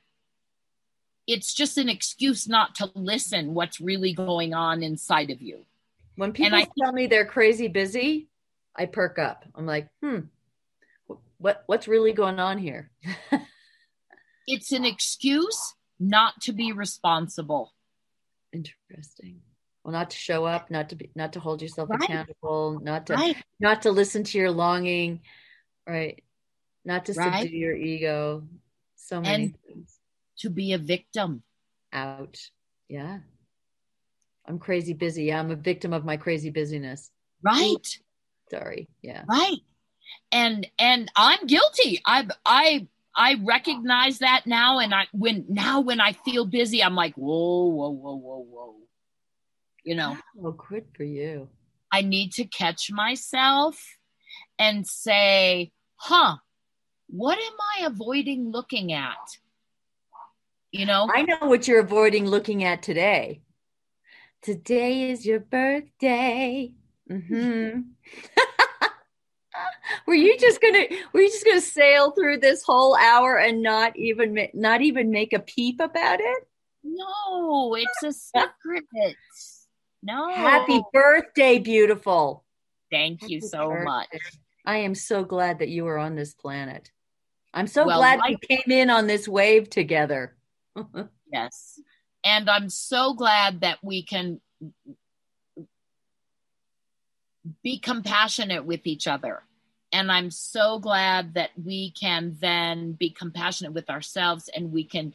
[1.27, 5.65] it's just an excuse not to listen what's really going on inside of you.
[6.15, 8.27] When people I, tell me they're crazy busy,
[8.75, 9.45] I perk up.
[9.55, 10.19] I'm like, hmm,
[11.37, 12.91] what what's really going on here?
[14.47, 17.73] it's an excuse not to be responsible.
[18.53, 19.41] Interesting.
[19.83, 22.01] Well, not to show up, not to be, not to hold yourself right.
[22.01, 23.37] accountable, not to right.
[23.59, 25.21] not to listen to your longing,
[25.87, 26.23] right?
[26.85, 28.43] Not to subdue your ego.
[28.95, 29.94] So many and, things
[30.39, 31.43] to be a victim.
[31.93, 32.51] Ouch.
[32.87, 33.19] Yeah.
[34.47, 35.33] I'm crazy busy.
[35.33, 37.09] I'm a victim of my crazy busyness.
[37.41, 37.99] Right.
[38.51, 38.87] Sorry.
[39.01, 39.23] Yeah.
[39.27, 39.57] Right.
[40.31, 42.01] And and I'm guilty.
[42.05, 46.95] I I I recognize that now and I when now when I feel busy, I'm
[46.95, 48.75] like, whoa, whoa, whoa, whoa, whoa.
[49.83, 50.17] You know.
[50.43, 51.49] Oh, good for you.
[51.91, 53.97] I need to catch myself
[54.59, 56.37] and say, huh,
[57.07, 59.37] what am I avoiding looking at?
[60.75, 61.09] You know?
[61.13, 63.41] I know what you're avoiding looking at today.
[64.41, 66.73] Today is your birthday.
[67.09, 67.79] Mm-hmm.
[70.07, 73.95] were you just gonna were you just gonna sail through this whole hour and not
[73.95, 76.47] even not even make a peep about it?
[76.83, 79.15] No it's a secret.
[80.03, 80.33] No.
[80.33, 82.43] Happy birthday beautiful.
[82.91, 83.83] Thank happy you so birthday.
[83.83, 84.21] much
[84.67, 86.91] i am so glad that you are on this planet.
[87.53, 90.35] I'm so well, glad we came in on this wave together
[91.31, 91.79] yes.
[92.23, 94.41] And I'm so glad that we can
[97.63, 99.43] be compassionate with each other.
[99.91, 105.13] And I'm so glad that we can then be compassionate with ourselves and we can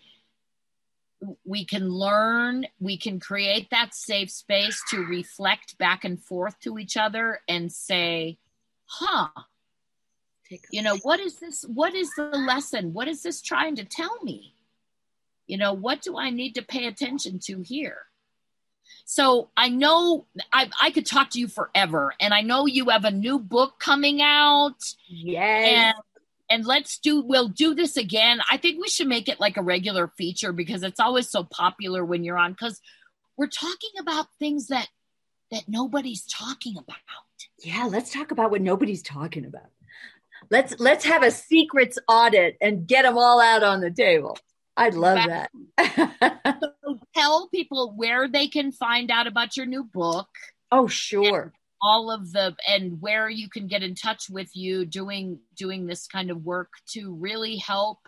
[1.45, 6.79] we can learn, we can create that safe space to reflect back and forth to
[6.79, 8.39] each other and say,
[8.87, 9.29] huh,
[10.71, 11.63] you know, what is this?
[11.63, 12.93] What is the lesson?
[12.93, 14.55] What is this trying to tell me?
[15.51, 17.99] You know, what do I need to pay attention to here?
[19.05, 23.05] So I know I, I could talk to you forever, and I know you have
[23.05, 24.77] a new book coming out.
[25.09, 25.67] Yes.
[25.69, 25.95] And,
[26.49, 28.41] and let's do we'll do this again.
[28.49, 32.05] I think we should make it like a regular feature because it's always so popular
[32.05, 32.81] when you're on because
[33.37, 34.89] we're talking about things that
[35.51, 36.97] that nobody's talking about.
[37.65, 39.71] Yeah, let's talk about what nobody's talking about.
[40.51, 44.39] Let's let's have a secrets audit and get them all out on the table.
[44.81, 45.51] I'd love that.
[46.83, 50.29] so tell people where they can find out about your new book.
[50.73, 51.53] Oh, sure.
[51.83, 56.07] All of the and where you can get in touch with you doing doing this
[56.07, 57.99] kind of work to really help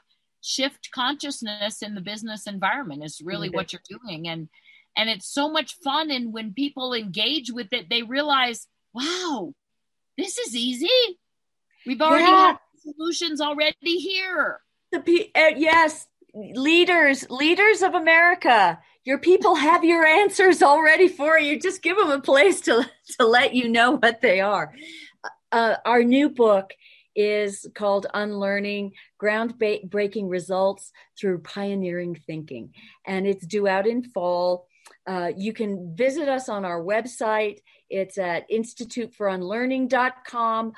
[0.42, 3.56] shift consciousness in the business environment is really mm-hmm.
[3.56, 4.48] what you're doing and
[4.96, 9.54] and it's so much fun and when people engage with it they realize wow
[10.18, 10.88] this is easy
[11.86, 12.56] we've already yeah.
[12.76, 14.58] solutions already here
[14.90, 21.38] the P- uh, yes leaders, leaders of America, your people have your answers already for
[21.38, 21.60] you.
[21.60, 24.74] Just give them a place to, to let you know what they are.
[25.50, 26.72] Uh, our new book
[27.14, 32.72] is called Unlearning Groundbreaking Results Through Pioneering Thinking,
[33.06, 34.66] and it's due out in fall.
[35.06, 37.58] Uh, you can visit us on our website.
[37.90, 40.72] It's at instituteforunlearning.com.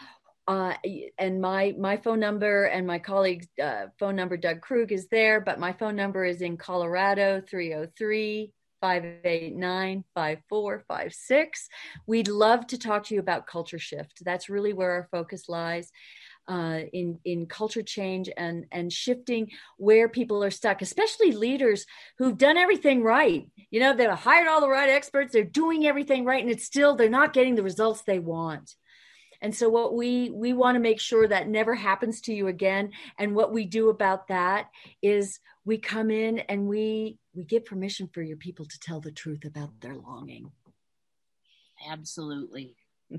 [0.47, 0.75] Uh,
[1.19, 5.41] and my my phone number and my colleague's uh, phone number, Doug Krug, is there.
[5.41, 11.69] But my phone number is in Colorado, 303 589 5456.
[12.07, 14.23] We'd love to talk to you about culture shift.
[14.23, 15.91] That's really where our focus lies.
[16.47, 21.87] Uh, in in culture change and and shifting where people are stuck, especially leaders
[22.19, 23.49] who've done everything right.
[23.71, 26.97] You know, they've hired all the right experts, they're doing everything right, and it's still
[26.97, 28.75] they're not getting the results they want.
[29.41, 32.91] And so what we we want to make sure that never happens to you again.
[33.19, 34.71] And what we do about that
[35.03, 39.11] is we come in and we we give permission for your people to tell the
[39.11, 40.51] truth about their longing.
[41.89, 42.77] Absolutely.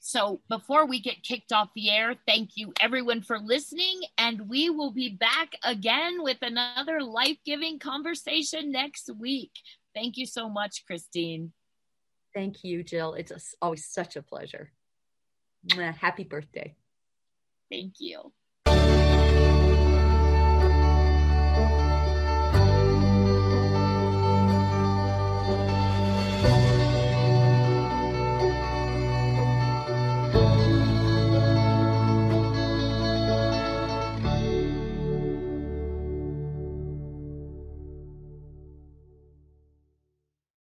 [0.00, 4.02] so before we get kicked off the air, thank you everyone for listening.
[4.18, 9.52] And we will be back again with another life giving conversation next week.
[9.94, 11.52] Thank you so much, Christine.
[12.34, 13.14] Thank you, Jill.
[13.14, 14.72] It's always such a pleasure.
[15.70, 16.74] Happy birthday.
[17.70, 18.32] Thank you.